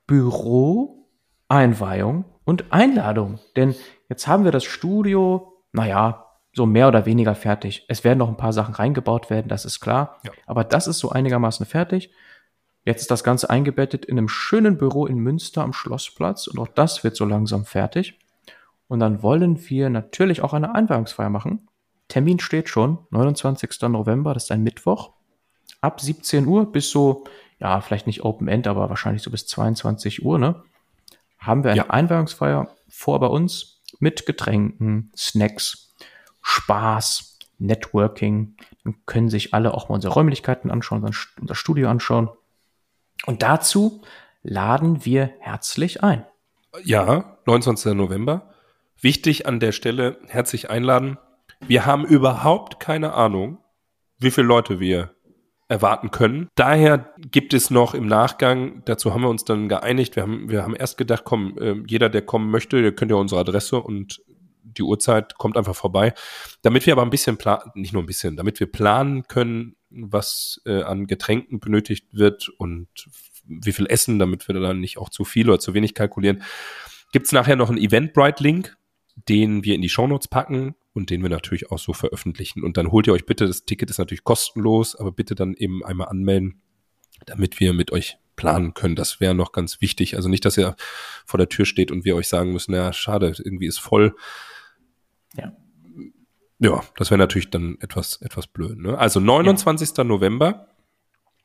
Büro, 0.05 1.07
Einweihung 1.47 2.25
und 2.45 2.71
Einladung. 2.71 3.39
Denn 3.55 3.75
jetzt 4.09 4.27
haben 4.27 4.43
wir 4.43 4.51
das 4.51 4.63
Studio, 4.63 5.61
naja, 5.71 6.25
so 6.53 6.65
mehr 6.65 6.87
oder 6.87 7.05
weniger 7.05 7.35
fertig. 7.35 7.85
Es 7.87 8.03
werden 8.03 8.19
noch 8.19 8.29
ein 8.29 8.37
paar 8.37 8.53
Sachen 8.53 8.73
reingebaut 8.73 9.29
werden, 9.29 9.47
das 9.47 9.65
ist 9.65 9.79
klar. 9.79 10.19
Ja. 10.23 10.31
Aber 10.45 10.63
das 10.63 10.87
ist 10.87 10.99
so 10.99 11.11
einigermaßen 11.11 11.65
fertig. 11.65 12.11
Jetzt 12.83 13.01
ist 13.01 13.11
das 13.11 13.23
Ganze 13.23 13.49
eingebettet 13.49 14.05
in 14.05 14.17
einem 14.17 14.29
schönen 14.29 14.77
Büro 14.77 15.05
in 15.05 15.17
Münster 15.17 15.61
am 15.61 15.73
Schlossplatz 15.73 16.47
und 16.47 16.57
auch 16.57 16.69
das 16.69 17.03
wird 17.03 17.15
so 17.15 17.25
langsam 17.25 17.65
fertig. 17.65 18.17
Und 18.87 19.01
dann 19.01 19.21
wollen 19.21 19.69
wir 19.69 19.89
natürlich 19.89 20.41
auch 20.41 20.53
eine 20.53 20.73
Einweihungsfeier 20.73 21.29
machen. 21.29 21.67
Termin 22.07 22.39
steht 22.39 22.69
schon, 22.69 22.99
29. 23.11 23.81
November, 23.89 24.33
das 24.33 24.45
ist 24.45 24.51
ein 24.51 24.63
Mittwoch. 24.63 25.11
Ab 25.81 25.99
17 25.99 26.47
Uhr 26.47 26.71
bis 26.71 26.89
so 26.89 27.25
ja, 27.59 27.81
vielleicht 27.81 28.07
nicht 28.07 28.23
Open 28.23 28.47
End, 28.47 28.67
aber 28.67 28.89
wahrscheinlich 28.89 29.23
so 29.23 29.31
bis 29.31 29.47
22 29.47 30.23
Uhr, 30.23 30.37
ne? 30.37 30.63
Haben 31.39 31.63
wir 31.63 31.71
eine 31.71 31.77
ja. 31.77 31.89
Einweihungsfeier 31.89 32.69
vor 32.89 33.19
bei 33.19 33.27
uns 33.27 33.81
mit 33.99 34.25
Getränken, 34.25 35.11
Snacks, 35.15 35.93
Spaß, 36.41 37.37
Networking. 37.59 38.55
Dann 38.83 38.95
können 39.05 39.29
sich 39.29 39.53
alle 39.53 39.73
auch 39.73 39.89
mal 39.89 39.95
unsere 39.95 40.13
Räumlichkeiten 40.13 40.71
anschauen, 40.71 41.03
unser 41.39 41.55
Studio 41.55 41.89
anschauen. 41.89 42.29
Und 43.25 43.43
dazu 43.43 44.03
laden 44.43 45.05
wir 45.05 45.31
herzlich 45.39 46.03
ein. 46.03 46.25
Ja, 46.83 47.37
29. 47.45 47.93
November. 47.93 48.53
Wichtig 48.99 49.45
an 49.45 49.59
der 49.59 49.71
Stelle, 49.71 50.19
herzlich 50.27 50.69
einladen. 50.69 51.17
Wir 51.59 51.85
haben 51.85 52.05
überhaupt 52.05 52.79
keine 52.79 53.13
Ahnung, 53.13 53.59
wie 54.19 54.31
viele 54.31 54.47
Leute 54.47 54.79
wir 54.79 55.15
erwarten 55.69 56.11
können. 56.11 56.47
Daher 56.55 57.13
gibt 57.17 57.53
es 57.53 57.69
noch 57.69 57.93
im 57.93 58.07
Nachgang, 58.07 58.83
dazu 58.85 59.13
haben 59.13 59.21
wir 59.21 59.29
uns 59.29 59.43
dann 59.43 59.67
geeinigt, 59.67 60.15
wir 60.15 60.23
haben, 60.23 60.49
wir 60.49 60.63
haben 60.63 60.75
erst 60.75 60.97
gedacht, 60.97 61.23
komm, 61.25 61.57
äh, 61.57 61.75
jeder, 61.87 62.09
der 62.09 62.21
kommen 62.21 62.49
möchte, 62.49 62.81
der 62.81 62.93
könnte 62.93 63.15
ja 63.15 63.19
unsere 63.19 63.41
Adresse 63.41 63.81
und 63.81 64.21
die 64.63 64.83
Uhrzeit 64.83 65.37
kommt 65.37 65.57
einfach 65.57 65.75
vorbei. 65.75 66.13
Damit 66.61 66.85
wir 66.85 66.93
aber 66.93 67.01
ein 67.01 67.09
bisschen 67.09 67.37
planen, 67.37 67.71
nicht 67.75 67.93
nur 67.93 68.03
ein 68.03 68.07
bisschen, 68.07 68.37
damit 68.37 68.59
wir 68.59 68.71
planen 68.71 69.23
können, 69.27 69.75
was 69.89 70.61
äh, 70.65 70.83
an 70.83 71.07
Getränken 71.07 71.59
benötigt 71.59 72.07
wird 72.11 72.49
und 72.57 72.87
wie 73.45 73.71
viel 73.71 73.87
Essen, 73.87 74.19
damit 74.19 74.47
wir 74.47 74.59
dann 74.59 74.79
nicht 74.79 74.97
auch 74.97 75.09
zu 75.09 75.25
viel 75.25 75.49
oder 75.49 75.59
zu 75.59 75.73
wenig 75.73 75.93
kalkulieren, 75.93 76.43
gibt's 77.11 77.31
nachher 77.31 77.55
noch 77.55 77.69
einen 77.69 77.77
Eventbrite-Link, 77.77 78.75
den 79.27 79.63
wir 79.63 79.75
in 79.75 79.81
die 79.81 79.89
Shownotes 79.89 80.27
packen 80.27 80.75
und 80.97 81.11
den 81.11 81.21
wir 81.21 81.29
natürlich 81.29 81.71
auch 81.71 81.77
so 81.77 81.93
veröffentlichen. 81.93 82.63
Und 82.63 82.75
dann 82.75 82.91
holt 82.91 83.05
ihr 83.07 83.13
euch 83.13 83.25
bitte, 83.25 83.45
das 83.45 83.65
Ticket 83.65 83.89
ist 83.89 83.99
natürlich 83.99 84.23
kostenlos, 84.23 84.95
aber 84.95 85.11
bitte 85.11 85.35
dann 85.35 85.53
eben 85.53 85.85
einmal 85.85 86.09
anmelden, 86.09 86.61
damit 87.27 87.59
wir 87.59 87.73
mit 87.73 87.91
euch 87.91 88.17
planen 88.35 88.73
können. 88.73 88.95
Das 88.95 89.19
wäre 89.19 89.35
noch 89.35 89.51
ganz 89.51 89.79
wichtig. 89.79 90.15
Also 90.15 90.27
nicht, 90.27 90.43
dass 90.43 90.57
ihr 90.57 90.75
vor 91.25 91.37
der 91.37 91.49
Tür 91.49 91.65
steht 91.65 91.91
und 91.91 92.03
wir 92.03 92.15
euch 92.15 92.27
sagen 92.27 92.51
müssen, 92.51 92.73
ja, 92.73 92.91
schade, 92.93 93.31
irgendwie 93.37 93.67
ist 93.67 93.79
voll. 93.79 94.15
Ja. 95.35 95.55
Ja, 96.59 96.83
das 96.95 97.11
wäre 97.11 97.19
natürlich 97.19 97.51
dann 97.51 97.77
etwas, 97.79 98.19
etwas 98.23 98.47
blöd. 98.47 98.79
Ne? 98.79 98.97
Also 98.97 99.19
29. 99.19 99.95
Ja. 99.95 100.03
November 100.03 100.67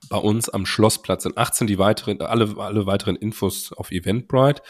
bei 0.08 0.16
uns 0.16 0.48
am 0.48 0.64
Schlossplatz 0.64 1.26
in 1.26 1.36
18 1.36 1.66
die 1.66 1.78
weiteren, 1.78 2.20
alle, 2.22 2.56
alle 2.56 2.86
weiteren 2.86 3.16
Infos 3.16 3.72
auf 3.74 3.90
Eventbrite. 3.90 4.62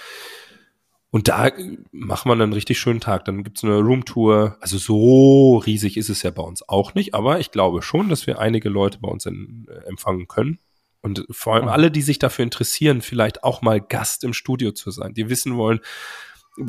Und 1.13 1.29
da 1.29 1.51
macht 1.93 2.25
man 2.25 2.41
einen 2.41 2.55
richtig 2.55 2.81
schönen 2.81 3.01
Tag. 3.01 3.27
Dann 3.27 3.45
gibt's 3.45 3.63
eine 3.63 3.81
Roomtour. 3.81 4.57
Also 4.61 4.79
so 4.79 5.59
riesig 5.59 5.99
ist 5.99 6.09
es 6.09 6.23
ja 6.23 6.31
bei 6.31 6.43
uns 6.43 6.67
auch 6.67 6.95
nicht, 6.95 7.15
aber 7.15 7.39
ich 7.39 7.51
glaube 7.51 7.83
schon, 7.83 8.09
dass 8.09 8.27
wir 8.27 8.39
einige 8.39 8.71
Leute 8.71 8.99
bei 8.99 9.09
uns 9.09 9.27
in, 9.27 9.67
äh, 9.69 9.87
empfangen 9.87 10.27
können. 10.27 10.59
Und 11.03 11.27
vor 11.31 11.55
allem 11.55 11.69
alle, 11.69 11.91
die 11.91 12.01
sich 12.01 12.19
dafür 12.19 12.45
interessieren, 12.45 13.03
vielleicht 13.03 13.45
auch 13.45 13.61
mal 13.61 13.79
Gast 13.79 14.25
im 14.25 14.33
Studio 14.33 14.73
zu 14.73 14.91
sein, 14.91 15.13
die 15.13 15.29
wissen 15.29 15.59
wollen, 15.59 15.81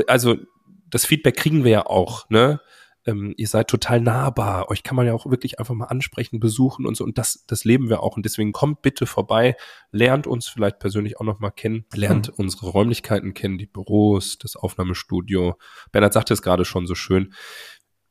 also 0.07 0.35
das 0.89 1.05
Feedback 1.05 1.38
kriegen 1.38 1.63
wir 1.63 1.71
ja 1.71 1.85
auch, 1.85 2.29
ne? 2.29 2.59
Ähm, 3.05 3.33
ihr 3.38 3.48
seid 3.48 3.67
total 3.67 4.01
nahbar. 4.01 4.69
Euch 4.69 4.83
kann 4.83 4.95
man 4.95 5.05
ja 5.05 5.13
auch 5.13 5.25
wirklich 5.25 5.60
einfach 5.60 5.74
mal 5.74 5.86
ansprechen, 5.86 6.39
besuchen 6.39 6.86
und 6.86 6.95
so. 6.95 7.03
Und 7.03 7.17
das, 7.17 7.45
das 7.48 7.65
leben 7.65 7.89
wir 7.89 8.01
auch. 8.01 8.15
Und 8.15 8.25
deswegen 8.25 8.51
kommt 8.51 8.81
bitte 8.81 9.05
vorbei, 9.05 9.55
lernt 9.91 10.27
uns 10.27 10.48
vielleicht 10.48 10.79
persönlich 10.79 11.19
auch 11.19 11.25
nochmal 11.25 11.51
kennen, 11.51 11.86
lernt 11.93 12.29
mhm. 12.29 12.36
unsere 12.38 12.67
Räumlichkeiten 12.67 13.33
kennen, 13.33 13.57
die 13.57 13.65
Büros, 13.65 14.38
das 14.38 14.55
Aufnahmestudio. 14.55 15.57
Bernhard 15.91 16.13
sagte 16.13 16.33
es 16.33 16.41
gerade 16.41 16.65
schon 16.65 16.88
so 16.88 16.95
schön. 16.95 17.33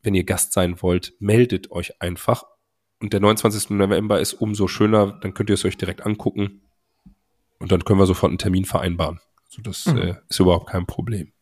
Wenn 0.03 0.15
ihr 0.15 0.25
Gast 0.25 0.53
sein 0.53 0.83
wollt, 0.83 1.15
meldet 1.21 1.71
euch 1.71 2.01
einfach. 2.01 2.45
Und 3.01 3.13
der 3.13 3.21
29. 3.21 3.71
November 3.71 4.21
ist 4.21 4.35
umso 4.35 4.69
schöner, 4.69 5.19
dann 5.21 5.35
könnt 5.35 5.51
ihr 5.51 5.55
es 5.55 5.65
euch 5.65 5.77
direkt 5.77 6.05
angucken. 6.05 6.63
Und 7.59 7.73
dann 7.73 7.85
können 7.85 7.99
wir 7.99 8.07
sofort 8.07 8.31
einen 8.31 8.39
Termin 8.39 8.65
vereinbaren. 8.65 9.21
Also 9.47 9.63
das 9.63 9.87
mhm. 9.87 9.99
äh, 9.99 10.15
ist 10.29 10.41
überhaupt 10.41 10.69
kein 10.69 10.87
Problem. 10.87 11.33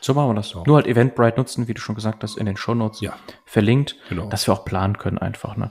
So 0.00 0.14
machen 0.14 0.30
wir 0.30 0.34
das. 0.34 0.52
Ja. 0.52 0.62
Nur 0.66 0.76
halt 0.76 0.86
Eventbrite 0.86 1.38
nutzen, 1.38 1.68
wie 1.68 1.74
du 1.74 1.80
schon 1.80 1.94
gesagt 1.94 2.22
hast, 2.22 2.38
in 2.38 2.46
den 2.46 2.56
Shownotes 2.56 3.00
ja. 3.00 3.14
verlinkt, 3.44 3.96
genau. 4.08 4.28
dass 4.28 4.46
wir 4.46 4.54
auch 4.54 4.64
planen 4.64 4.98
können 4.98 5.18
einfach. 5.18 5.56
Ne? 5.56 5.70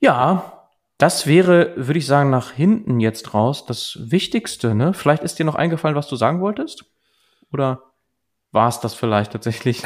Ja, 0.00 0.68
das 0.98 1.26
wäre, 1.26 1.72
würde 1.76 1.98
ich 1.98 2.06
sagen, 2.06 2.30
nach 2.30 2.52
hinten 2.52 3.00
jetzt 3.00 3.34
raus 3.34 3.66
das 3.66 3.98
Wichtigste. 4.00 4.74
Ne? 4.74 4.94
Vielleicht 4.94 5.24
ist 5.24 5.38
dir 5.38 5.44
noch 5.44 5.56
eingefallen, 5.56 5.96
was 5.96 6.08
du 6.08 6.16
sagen 6.16 6.40
wolltest? 6.40 6.84
Oder 7.52 7.82
war 8.52 8.68
es 8.68 8.80
das 8.80 8.94
vielleicht 8.94 9.32
tatsächlich? 9.32 9.82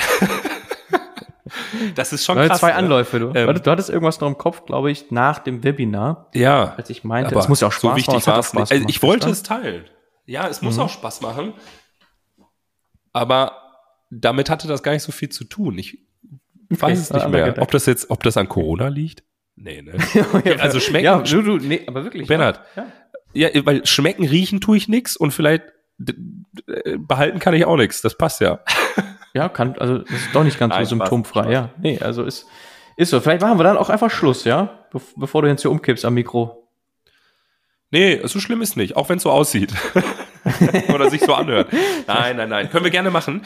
das 1.94 2.12
ist 2.12 2.24
schon 2.24 2.36
krass. 2.36 2.60
Zwei 2.60 2.72
ne? 2.72 2.76
Anläufe. 2.76 3.18
Du, 3.18 3.32
ähm, 3.34 3.62
du 3.62 3.70
hattest 3.70 3.90
irgendwas 3.90 4.20
noch 4.20 4.28
im 4.28 4.38
Kopf, 4.38 4.66
glaube 4.66 4.90
ich, 4.90 5.10
nach 5.10 5.38
dem 5.38 5.64
Webinar. 5.64 6.28
Ja. 6.34 6.74
Als 6.76 6.90
ich 6.90 7.02
meinte, 7.02 7.34
es 7.34 7.48
muss 7.48 7.60
ja 7.60 7.68
auch 7.68 7.72
Spaß 7.72 7.90
so 7.90 7.96
wichtig 7.96 8.14
machen. 8.14 8.26
War 8.26 8.38
es 8.38 8.52
nicht. 8.52 8.72
Also 8.72 8.84
ich 8.86 9.02
wollte 9.02 9.30
es 9.30 9.42
teilen. 9.42 9.84
Ja, 10.26 10.48
es 10.48 10.60
muss 10.60 10.76
mhm. 10.76 10.82
auch 10.82 10.90
Spaß 10.90 11.20
machen. 11.22 11.54
Aber 13.16 13.56
damit 14.10 14.50
hatte 14.50 14.68
das 14.68 14.82
gar 14.82 14.92
nicht 14.92 15.02
so 15.02 15.10
viel 15.10 15.30
zu 15.30 15.44
tun. 15.44 15.78
Ich 15.78 15.98
weiß 16.68 16.80
okay, 16.82 16.92
es 16.92 17.10
nicht 17.10 17.28
mehr. 17.30 17.54
Ob 17.62 17.70
das 17.70 17.86
jetzt, 17.86 18.10
ob 18.10 18.22
das 18.22 18.36
an 18.36 18.46
Corona 18.46 18.88
liegt? 18.88 19.24
Nee, 19.54 19.80
ne? 19.80 19.94
also 20.60 20.80
schmecken. 20.80 21.06
Ja, 21.06 21.18
du, 21.20 21.40
du, 21.40 21.56
nee, 21.56 21.82
aber 21.86 22.04
wirklich. 22.04 22.28
Bernhard. 22.28 22.60
Ja. 23.32 23.48
ja, 23.48 23.66
weil 23.66 23.86
schmecken, 23.86 24.26
riechen 24.26 24.60
tue 24.60 24.76
ich 24.76 24.86
nix 24.86 25.16
und 25.16 25.30
vielleicht 25.30 25.62
behalten 26.98 27.38
kann 27.38 27.54
ich 27.54 27.64
auch 27.64 27.78
nichts. 27.78 28.02
Das 28.02 28.18
passt 28.18 28.42
ja. 28.42 28.60
Ja, 29.32 29.48
kann, 29.48 29.78
also 29.78 29.98
das 29.98 30.10
ist 30.10 30.34
doch 30.34 30.44
nicht 30.44 30.58
ganz 30.58 30.74
so 30.76 30.84
symptomfrei. 30.84 31.44
Spaß. 31.44 31.52
Ja, 31.52 31.70
nee, 31.78 31.98
also 31.98 32.22
ist, 32.22 32.46
ist 32.98 33.10
so. 33.10 33.20
Vielleicht 33.20 33.40
machen 33.40 33.58
wir 33.58 33.64
dann 33.64 33.78
auch 33.78 33.88
einfach 33.88 34.10
Schluss, 34.10 34.44
ja? 34.44 34.86
Be 34.92 35.00
bevor 35.16 35.40
du 35.40 35.48
jetzt 35.48 35.62
hier 35.62 35.70
umkippst 35.70 36.04
am 36.04 36.12
Mikro. 36.12 36.68
Nee, 37.90 38.20
so 38.24 38.40
schlimm 38.40 38.60
ist 38.60 38.76
nicht, 38.76 38.94
auch 38.94 39.08
wenn 39.08 39.16
es 39.16 39.22
so 39.22 39.30
aussieht. 39.30 39.72
Oder 40.94 41.10
sich 41.10 41.20
so 41.22 41.34
anhört. 41.34 41.72
Nein, 42.06 42.36
nein, 42.36 42.48
nein. 42.48 42.70
Können 42.70 42.84
wir 42.84 42.90
gerne 42.90 43.10
machen. 43.10 43.44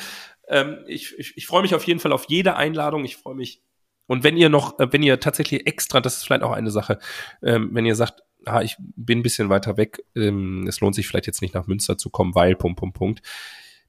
Ähm, 0.49 0.79
ich 0.87 1.19
ich, 1.19 1.37
ich 1.37 1.47
freue 1.47 1.63
mich 1.63 1.75
auf 1.75 1.85
jeden 1.85 2.01
Fall 2.01 2.13
auf 2.13 2.27
jede 2.29 2.57
Einladung. 2.57 3.05
Ich 3.05 3.17
freue 3.17 3.35
mich. 3.35 3.63
Und 4.07 4.25
wenn 4.25 4.37
ihr 4.37 4.49
noch, 4.49 4.79
äh, 4.79 4.93
wenn 4.93 5.03
ihr 5.03 5.21
tatsächlich 5.21 5.67
extra, 5.67 6.01
das 6.01 6.17
ist 6.17 6.25
vielleicht 6.25 6.43
auch 6.43 6.53
eine 6.53 6.71
Sache, 6.71 6.99
ähm, 7.43 7.71
wenn 7.73 7.87
ihr 7.87 7.95
sagt, 7.95 8.23
ah, 8.45 8.63
ich 8.63 8.77
bin 8.79 9.21
ein 9.21 9.23
bisschen 9.23 9.49
weiter 9.49 9.77
weg, 9.77 10.03
ähm, 10.17 10.67
es 10.67 10.81
lohnt 10.81 10.95
sich 10.95 11.07
vielleicht 11.07 11.27
jetzt 11.27 11.43
nicht 11.43 11.55
nach 11.55 11.67
Münster 11.67 11.97
zu 11.97 12.11
kommen, 12.11 12.35
weil, 12.35 12.57
Punkt, 12.57 12.79
Punkt, 12.79 12.97
Punkt, 12.97 13.23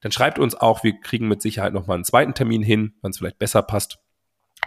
dann 0.01 0.12
schreibt 0.12 0.39
uns 0.39 0.56
auch, 0.56 0.84
wir 0.84 1.00
kriegen 1.00 1.27
mit 1.27 1.41
Sicherheit 1.41 1.74
nochmal 1.74 1.96
einen 1.96 2.03
zweiten 2.03 2.34
Termin 2.34 2.63
hin, 2.63 2.96
wann 3.01 3.12
es 3.12 3.18
vielleicht 3.18 3.39
besser 3.39 3.62
passt. 3.62 4.00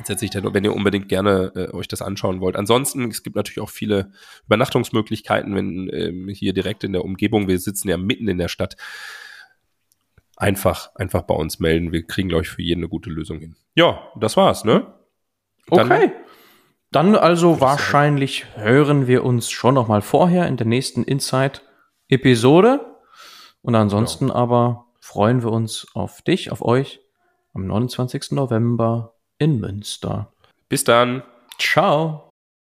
Setze 0.02 0.24
ich 0.24 0.32
dann, 0.32 0.52
wenn 0.52 0.64
ihr 0.64 0.74
unbedingt 0.74 1.08
gerne 1.08 1.52
äh, 1.54 1.72
euch 1.72 1.86
das 1.86 2.02
anschauen 2.02 2.40
wollt. 2.40 2.56
Ansonsten, 2.56 3.08
es 3.10 3.22
gibt 3.22 3.36
natürlich 3.36 3.60
auch 3.60 3.70
viele 3.70 4.10
Übernachtungsmöglichkeiten, 4.46 5.54
wenn 5.54 5.88
ähm, 5.92 6.28
hier 6.28 6.52
direkt 6.52 6.82
in 6.82 6.92
der 6.92 7.04
Umgebung, 7.04 7.46
wir 7.46 7.58
sitzen 7.60 7.88
ja 7.88 7.96
mitten 7.96 8.26
in 8.26 8.38
der 8.38 8.48
Stadt, 8.48 8.76
einfach, 10.36 10.94
einfach 10.96 11.22
bei 11.22 11.34
uns 11.34 11.60
melden. 11.60 11.92
Wir 11.92 12.04
kriegen, 12.06 12.28
glaube 12.28 12.42
ich, 12.42 12.50
für 12.50 12.62
jeden 12.62 12.80
eine 12.80 12.88
gute 12.88 13.08
Lösung 13.08 13.38
hin. 13.38 13.56
Ja, 13.76 14.00
das 14.16 14.36
war's, 14.36 14.64
ne? 14.64 14.92
Dann, 15.68 15.90
okay. 15.90 16.12
Dann 16.90 17.16
also 17.16 17.60
wahrscheinlich 17.60 18.46
hören 18.56 19.06
wir 19.06 19.24
uns 19.24 19.50
schon 19.50 19.74
noch 19.74 19.88
mal 19.88 20.02
vorher 20.02 20.46
in 20.46 20.56
der 20.56 20.66
nächsten 20.66 21.02
Insight-Episode. 21.04 22.98
Und 23.62 23.74
ansonsten 23.74 24.28
ja. 24.28 24.34
aber 24.34 24.86
freuen 25.00 25.42
wir 25.42 25.50
uns 25.50 25.86
auf 25.94 26.22
dich, 26.22 26.52
auf 26.52 26.62
euch 26.62 27.00
am 27.52 27.66
29. 27.66 28.32
November 28.32 29.13
in 29.44 29.60
Münster. 29.60 30.32
Bis 30.68 30.84
dann. 30.84 31.22
Ciao. 31.58 32.23